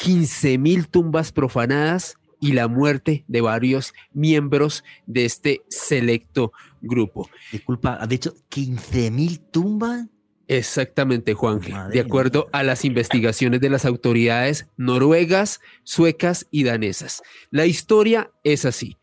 [0.02, 7.28] 15 mil tumbas profanadas y la muerte de varios miembros de este selecto grupo.
[7.52, 10.06] Disculpa, ¿ha dicho 15 mil tumbas?
[10.48, 11.60] Exactamente, Juan.
[11.92, 17.22] de acuerdo a las investigaciones de las autoridades noruegas, suecas y danesas.
[17.50, 18.96] La historia es así.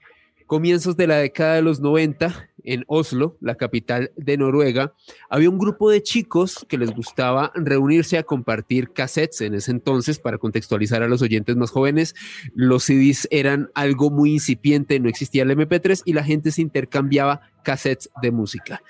[0.46, 4.94] Comienzos de la década de los 90, en Oslo, la capital de Noruega,
[5.30, 10.20] había un grupo de chicos que les gustaba reunirse a compartir cassettes en ese entonces,
[10.20, 12.14] para contextualizar a los oyentes más jóvenes,
[12.54, 17.42] los CDs eran algo muy incipiente, no existía el MP3 y la gente se intercambiaba
[17.64, 18.82] cassettes de música.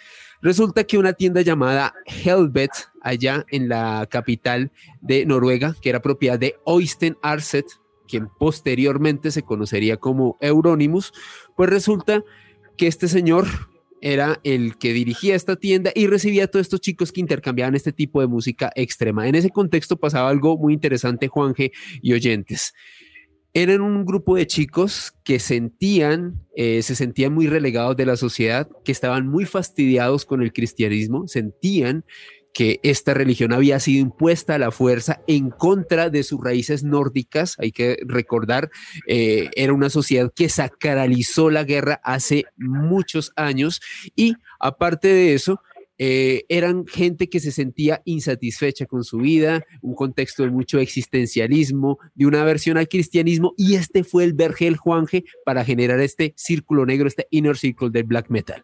[0.41, 2.71] Resulta que una tienda llamada Helvet,
[3.01, 4.71] allá en la capital
[5.01, 7.65] de Noruega, que era propiedad de Oysten Arset,
[8.07, 11.13] quien posteriormente se conocería como Euronymous,
[11.55, 12.25] pues resulta que
[12.85, 13.47] este señor
[14.01, 17.91] era el que dirigía esta tienda y recibía a todos estos chicos que intercambiaban este
[17.91, 19.27] tipo de música extrema.
[19.27, 21.71] En ese contexto pasaba algo muy interesante, Juanje
[22.01, 22.73] y oyentes.
[23.53, 28.69] Eran un grupo de chicos que sentían, eh, se sentían muy relegados de la sociedad,
[28.85, 32.05] que estaban muy fastidiados con el cristianismo, sentían
[32.53, 37.55] que esta religión había sido impuesta a la fuerza en contra de sus raíces nórdicas.
[37.59, 38.69] Hay que recordar,
[39.07, 43.81] eh, era una sociedad que sacralizó la guerra hace muchos años
[44.15, 45.61] y aparte de eso,
[45.99, 51.97] eh, eran gente que se sentía insatisfecha con su vida, un contexto de mucho existencialismo,
[52.13, 56.85] de una aversión al cristianismo, y este fue el vergel Juanje para generar este círculo
[56.85, 58.63] negro, este inner circle del black metal.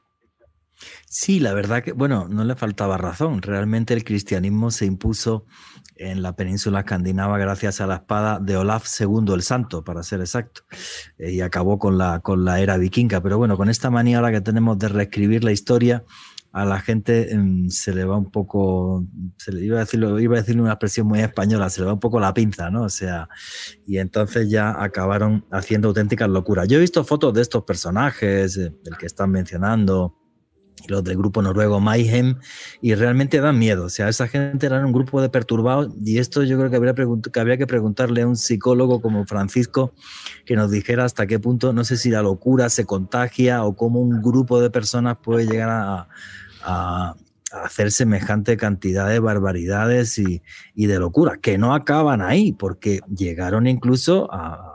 [1.07, 3.41] Sí, la verdad que, bueno, no le faltaba razón.
[3.41, 5.45] Realmente el cristianismo se impuso
[5.95, 10.21] en la península escandinava gracias a la espada de Olaf II el Santo, para ser
[10.21, 10.63] exacto,
[11.17, 13.21] eh, y acabó con la, con la era vikinga.
[13.21, 16.03] Pero bueno, con esta manía ahora que tenemos de reescribir la historia,
[16.53, 19.03] a la gente em, se le va un poco,
[19.47, 22.19] iba a decirlo, iba a decir una expresión muy española, se le va un poco
[22.19, 22.83] la pinza, ¿no?
[22.83, 23.27] O sea,
[23.87, 26.67] y entonces ya acabaron haciendo auténticas locuras.
[26.67, 30.15] Yo he visto fotos de estos personajes, eh, el que están mencionando,
[30.87, 32.35] los del grupo noruego Mayhem,
[32.81, 33.85] y realmente dan miedo.
[33.85, 37.57] O sea, esa gente era un grupo de perturbados, y esto yo creo que habría,
[37.57, 39.93] que preguntarle a un psicólogo como Francisco
[40.45, 43.99] que nos dijera hasta qué punto, no sé si la locura se contagia o cómo
[43.99, 47.15] un grupo de personas puede llegar a,
[47.51, 50.41] hacer semejante cantidad de barbaridades y,
[50.73, 54.73] y, de locura, que no acaban ahí, porque llegaron incluso a,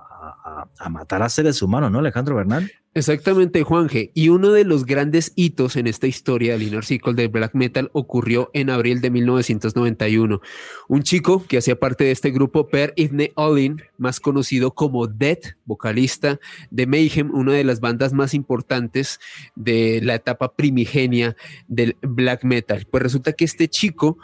[0.78, 2.70] a matar a seres humanos, ¿no, Alejandro Bernal?
[2.98, 4.10] Exactamente, Juanje.
[4.12, 7.90] Y uno de los grandes hitos en esta historia del Inner Circle del Black Metal
[7.92, 10.40] ocurrió en abril de 1991.
[10.88, 15.38] Un chico que hacía parte de este grupo, Per Ivne Olin, más conocido como Dead,
[15.64, 16.40] vocalista
[16.72, 19.20] de Mayhem, una de las bandas más importantes
[19.54, 21.36] de la etapa primigenia
[21.68, 22.84] del Black Metal.
[22.90, 24.18] Pues resulta que este chico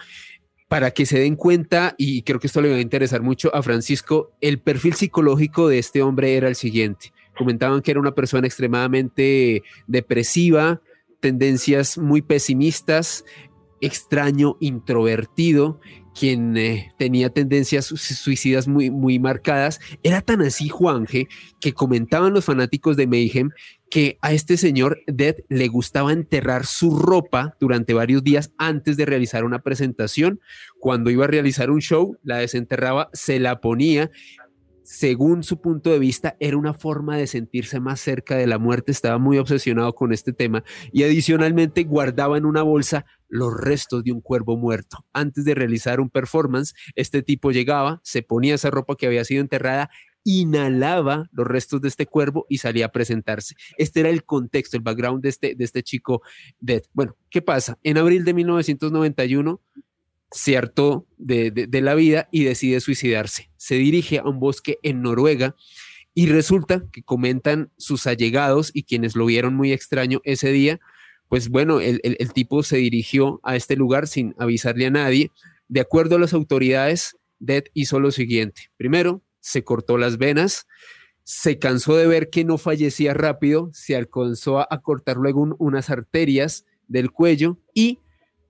[0.66, 3.62] para que se den cuenta, y creo que esto le va a interesar mucho a
[3.62, 8.46] Francisco, el perfil psicológico de este hombre era el siguiente comentaban que era una persona
[8.46, 10.80] extremadamente depresiva,
[11.20, 13.24] tendencias muy pesimistas,
[13.80, 15.80] extraño, introvertido,
[16.14, 19.80] quien eh, tenía tendencias suicidas muy, muy marcadas.
[20.02, 21.28] Era tan así Juanje
[21.60, 23.50] que comentaban los fanáticos de Mayhem
[23.90, 29.06] que a este señor Dead le gustaba enterrar su ropa durante varios días antes de
[29.06, 30.40] realizar una presentación.
[30.78, 34.10] Cuando iba a realizar un show, la desenterraba, se la ponía
[34.84, 38.92] según su punto de vista, era una forma de sentirse más cerca de la muerte,
[38.92, 40.62] estaba muy obsesionado con este tema
[40.92, 45.06] y adicionalmente guardaba en una bolsa los restos de un cuervo muerto.
[45.14, 49.40] Antes de realizar un performance, este tipo llegaba, se ponía esa ropa que había sido
[49.40, 49.90] enterrada,
[50.22, 53.54] inhalaba los restos de este cuervo y salía a presentarse.
[53.76, 56.22] Este era el contexto, el background de este, de este chico
[56.60, 56.82] Dead.
[56.92, 57.78] Bueno, ¿qué pasa?
[57.82, 59.60] En abril de 1991
[60.34, 63.50] cierto de, de, la vida y decide suicidarse.
[63.56, 65.54] Se dirige a un bosque en Noruega
[66.12, 70.80] y resulta que comentan sus allegados y quienes lo vieron muy extraño ese día,
[71.28, 75.30] pues bueno, el, el, tipo se dirigió a este lugar sin avisarle a nadie.
[75.68, 78.70] De acuerdo a las autoridades, Dead hizo lo siguiente.
[78.76, 80.66] Primero, se cortó las venas,
[81.22, 86.66] se cansó de ver que no fallecía rápido, se alcanzó a, cortar luego unas arterias
[86.88, 88.00] del cuello y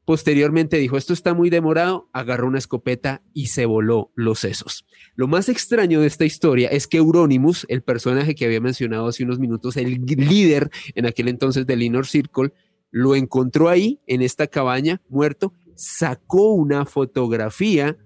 [0.04, 4.86] Posteriormente dijo, esto está muy demorado, agarró una escopeta y se voló los sesos.
[5.16, 9.24] Lo más extraño de esta historia es que Euronymous, el personaje que había mencionado hace
[9.24, 12.52] unos minutos, el líder en aquel entonces del Inner Circle,
[12.90, 17.96] lo encontró ahí, en esta cabaña, muerto, sacó una fotografía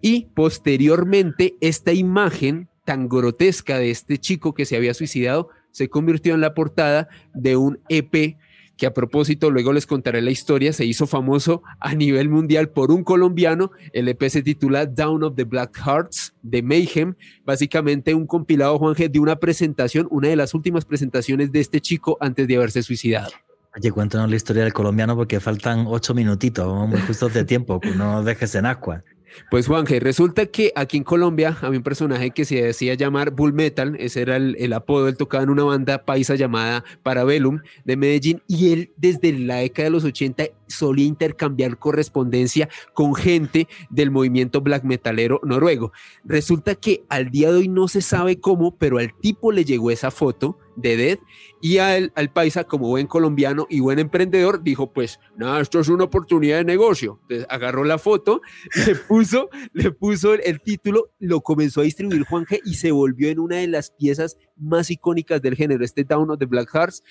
[0.00, 6.34] y posteriormente esta imagen tan grotesca de este chico que se había suicidado se convirtió
[6.34, 8.36] en la portada de un EP
[8.80, 12.90] que a propósito, luego les contaré la historia, se hizo famoso a nivel mundial por
[12.90, 13.72] un colombiano.
[13.92, 19.10] El EP se titula Down of the Black Hearts de Mayhem, básicamente un compilado, Juanje,
[19.10, 23.30] de una presentación, una de las últimas presentaciones de este chico antes de haberse suicidado.
[23.76, 28.24] Oye, cuéntanos la historia del colombiano porque faltan ocho minutitos, vamos muy de tiempo, no
[28.24, 29.04] dejes en agua.
[29.50, 33.52] Pues Juanje, resulta que aquí en Colombia había un personaje que se decía llamar Bull
[33.52, 38.42] Metal, ese era el, apodo, él tocaba en una banda paisa llamada Parabellum de Medellín
[38.46, 44.60] y él desde la década de los 80 solía intercambiar correspondencia con gente del movimiento
[44.60, 45.92] black metalero noruego.
[46.24, 49.90] Resulta que al día de hoy no se sabe cómo, pero al tipo le llegó
[49.90, 51.18] esa foto de Dead.
[51.60, 55.88] Y al, al, paisa como buen colombiano y buen emprendedor dijo pues nada esto es
[55.88, 58.40] una oportunidad de negocio entonces agarró la foto
[58.86, 63.28] le puso le puso el, el título lo comenzó a distribuir Juanje y se volvió
[63.28, 67.02] en una de las piezas más icónicas del género este Down of the Black Hearts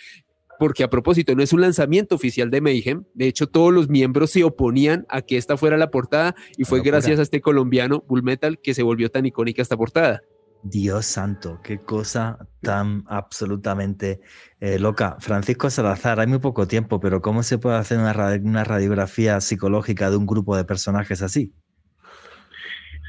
[0.59, 4.31] porque a propósito no es un lanzamiento oficial de Mayhem, de hecho todos los miembros
[4.31, 8.23] se oponían a que esta fuera la portada y fue gracias a este colombiano Bull
[8.23, 10.21] Metal que se volvió tan icónica esta portada.
[10.63, 14.19] Dios santo, qué cosa tan absolutamente
[14.59, 15.17] eh, loca.
[15.19, 18.13] Francisco Salazar, hay muy poco tiempo, pero ¿cómo se puede hacer una,
[18.43, 21.51] una radiografía psicológica de un grupo de personajes así?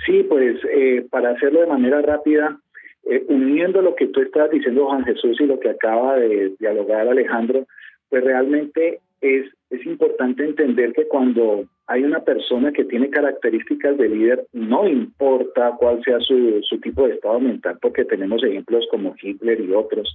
[0.06, 2.58] Sí, pues eh, para hacerlo de manera rápida,
[3.04, 7.08] eh, uniendo lo que tú estás diciendo, Juan Jesús, y lo que acaba de dialogar
[7.08, 7.66] Alejandro,
[8.08, 14.08] pues realmente es es importante entender que cuando hay una persona que tiene características de
[14.08, 19.16] líder, no importa cuál sea su, su tipo de estado mental, porque tenemos ejemplos como
[19.20, 20.14] Hitler y otros,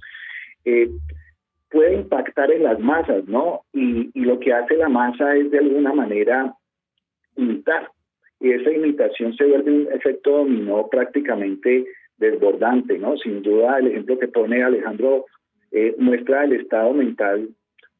[0.64, 0.88] eh,
[1.70, 3.60] puede impactar en las masas, ¿no?
[3.74, 6.54] Y, y lo que hace la masa es de alguna manera
[7.36, 7.90] imitar.
[8.40, 11.84] Y esa imitación se vuelve un efecto dominó prácticamente
[12.16, 13.18] desbordante, ¿no?
[13.18, 15.26] Sin duda, el ejemplo que pone Alejandro
[15.72, 17.50] eh, muestra el estado mental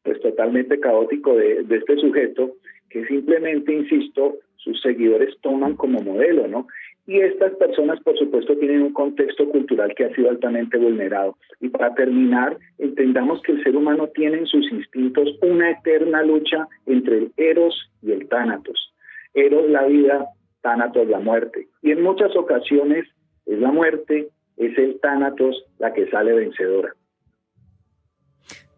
[0.07, 2.53] pues totalmente caótico de, este sujeto
[2.89, 6.65] que simplemente, insisto, sus seguidores toman como modelo, ¿no?
[7.05, 11.37] Y estas personas, por supuesto, tienen un contexto cultural que ha sido altamente vulnerado.
[11.59, 16.67] Y para terminar, entendamos que el ser humano tiene en sus instintos una eterna lucha
[16.85, 18.93] entre el eros y el tánatos.
[19.33, 20.25] Eros la vida,
[20.61, 21.67] tánatos la muerte.
[21.81, 23.05] Y en muchas ocasiones
[23.45, 26.93] es la muerte, es el tánatos la que sale vencedora.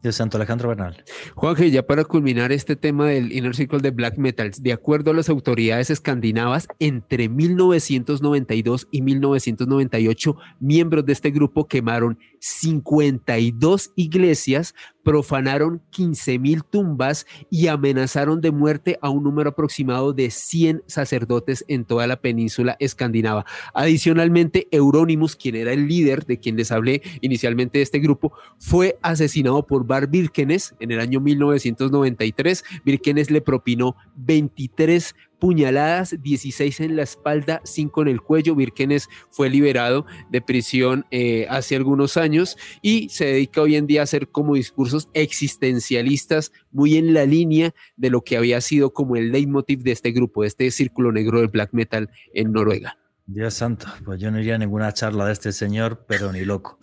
[0.01, 1.03] Dios santo Alejandro Bernal.
[1.35, 5.13] Juanje, ya para culminar este tema del Inner Circle de Black Metal, de acuerdo a
[5.13, 14.73] las autoridades escandinavas, entre 1992 y 1998, miembros de este grupo quemaron 52 iglesias,
[15.10, 21.84] profanaron 15.000 tumbas y amenazaron de muerte a un número aproximado de 100 sacerdotes en
[21.84, 23.44] toda la península escandinava.
[23.73, 28.99] Adicionalmente, Euronymous, quien era el líder de quien les hablé inicialmente de este grupo, fue
[29.02, 32.64] asesinado por Bar Birkenes en el año 1993.
[32.86, 38.56] Birkenes le propinó 23 puñaladas, 16 en la espalda, 5 en el cuello.
[38.56, 44.02] Virkenes fue liberado de prisión eh, hace algunos años y se dedica hoy en día
[44.02, 49.16] a hacer como discursos existencialistas muy en la línea de lo que había sido como
[49.16, 52.98] el leitmotiv de este grupo, de este círculo negro del black metal en Noruega.
[53.32, 56.80] Dios santo, pues yo no iría a ninguna charla de este señor, pero ni loco.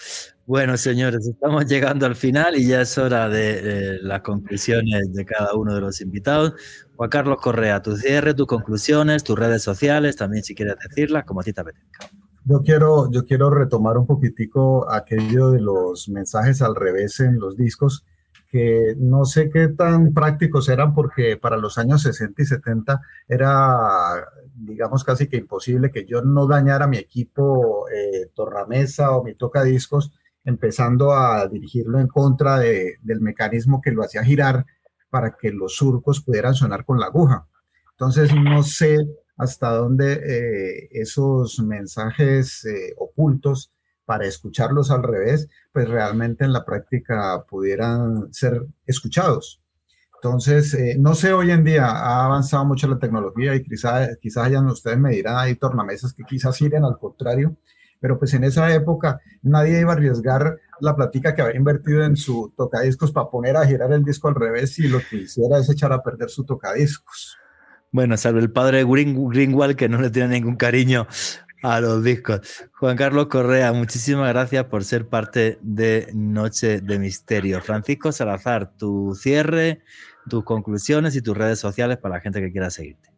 [0.46, 5.54] Bueno, señores, estamos llegando al final y ya es hora de las conclusiones de cada
[5.54, 6.54] uno de los invitados.
[6.96, 11.40] Juan Carlos Correa, tu cierre, tus conclusiones, tus redes sociales, también si quieres decirlas, como
[11.40, 12.08] a ti te apetezca.
[12.44, 17.56] Yo quiero, yo quiero retomar un poquitico aquello de los mensajes al revés en los
[17.56, 18.06] discos,
[18.50, 24.24] que no sé qué tan prácticos eran porque para los años 60 y 70 era
[24.54, 30.12] digamos casi que imposible que yo no dañara mi equipo eh, tornamesa o mi tocadiscos
[30.44, 34.64] empezando a dirigirlo en contra de, del mecanismo que lo hacía girar
[35.10, 37.46] para que los surcos pudieran sonar con la aguja.
[37.92, 38.98] Entonces no sé
[39.36, 43.72] hasta dónde eh, esos mensajes eh, ocultos
[44.04, 49.60] para escucharlos al revés, pues realmente en la práctica pudieran ser escuchados.
[50.14, 54.46] Entonces, eh, no sé, hoy en día ha avanzado mucho la tecnología y quizás quizás
[54.46, 57.56] hayan, ustedes me dirán, hay tornamesas que quizás giren al contrario,
[58.00, 62.16] pero pues en esa época nadie iba a arriesgar la platica que había invertido en
[62.16, 65.68] su tocadiscos para poner a girar el disco al revés y lo que hiciera es
[65.70, 67.38] echar a perder su tocadiscos.
[67.90, 71.06] Bueno, salvo el padre Green, Greenwald que no le tiene ningún cariño
[71.62, 72.40] a los discos.
[72.78, 77.60] Juan Carlos Correa, muchísimas gracias por ser parte de Noche de Misterio.
[77.60, 79.82] Francisco Salazar, tu cierre,
[80.28, 83.15] tus conclusiones y tus redes sociales para la gente que quiera seguirte.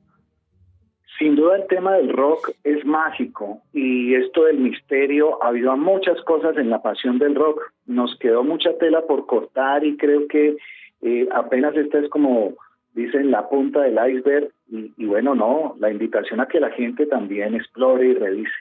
[1.19, 6.21] Sin duda el tema del rock es mágico y esto del misterio ha habido muchas
[6.23, 7.73] cosas en la pasión del rock.
[7.87, 10.57] Nos quedó mucha tela por cortar y creo que
[11.03, 12.55] eh, apenas esta es como
[12.95, 17.07] dicen la punta del iceberg y, y, bueno, no, la invitación a que la gente
[17.07, 18.53] también explore y revise.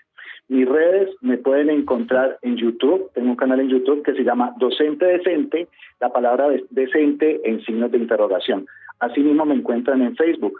[0.49, 4.53] Mis redes me pueden encontrar en YouTube, tengo un canal en YouTube que se llama
[4.57, 5.67] Docente Decente,
[5.99, 8.65] la palabra decente en signos de interrogación.
[8.99, 10.59] Asimismo me encuentran en Facebook.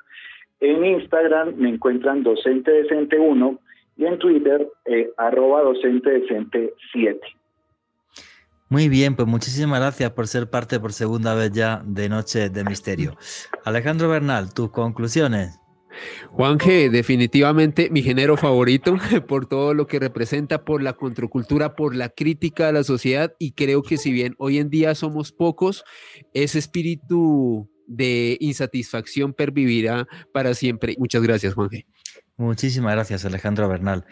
[0.59, 3.59] En Instagram me encuentran Docente Decente 1
[3.97, 7.19] y en Twitter eh, arroba Docente Decente 7.
[8.69, 12.63] Muy bien, pues muchísimas gracias por ser parte por segunda vez ya de Noche de
[12.65, 13.15] Misterio.
[13.63, 15.57] Alejandro Bernal, tus conclusiones.
[16.29, 18.97] Juan G, definitivamente mi género favorito
[19.27, 23.53] por todo lo que representa, por la contracultura, por la crítica a la sociedad y
[23.53, 25.83] creo que si bien hoy en día somos pocos,
[26.33, 30.95] ese espíritu de insatisfacción pervivirá para siempre.
[30.97, 31.69] Muchas gracias, Juan.
[32.35, 34.05] Muchísimas gracias, Alejandro Bernal.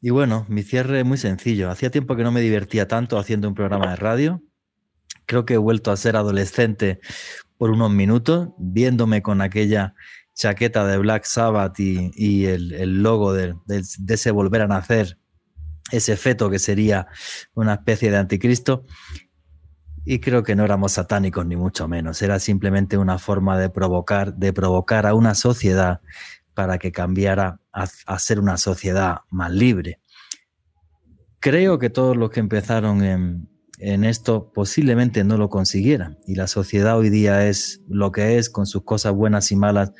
[0.00, 1.70] Y bueno, mi cierre es muy sencillo.
[1.70, 4.42] Hacía tiempo que no me divertía tanto haciendo un programa de radio.
[5.26, 7.00] Creo que he vuelto a ser adolescente
[7.58, 9.94] por unos minutos, viéndome con aquella
[10.34, 15.18] chaqueta de Black Sabbath y, el, logo de, de, ese volver a nacer,
[15.90, 17.08] ese feto que sería
[17.54, 18.84] una especie de anticristo.
[20.08, 24.34] Y creo que no éramos satánicos ni mucho menos, era simplemente una forma de provocar,
[24.34, 26.00] de provocar a una sociedad
[26.54, 30.00] para que cambiara a, ser una sociedad más libre.
[31.40, 36.18] Creo que todos los que empezaron en, en esto posiblemente no lo consiguieran.
[36.24, 39.92] Y la sociedad hoy día es lo que es, con sus cosas buenas y malas,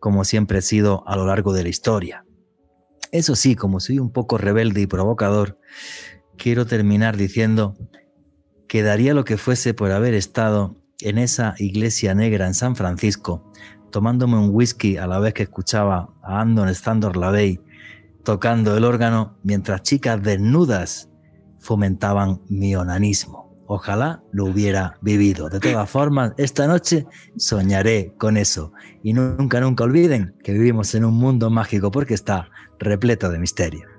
[0.00, 2.24] como siempre ha sido a lo largo de la historia.
[3.12, 5.58] Eso sí, como soy un poco rebelde y provocador,
[6.38, 7.76] quiero terminar diciendo
[8.68, 13.50] que daría lo que fuese por haber estado en esa iglesia negra en San Francisco,
[13.90, 17.60] tomándome un whisky a la vez que escuchaba a Andon Standor Lavey
[18.26, 21.08] tocando el órgano mientras chicas desnudas
[21.60, 23.54] fomentaban mi onanismo.
[23.68, 25.48] Ojalá lo hubiera vivido.
[25.48, 27.06] De todas formas, esta noche
[27.36, 28.72] soñaré con eso.
[29.04, 32.48] Y nunca, nunca olviden que vivimos en un mundo mágico porque está
[32.80, 33.95] repleto de misterio.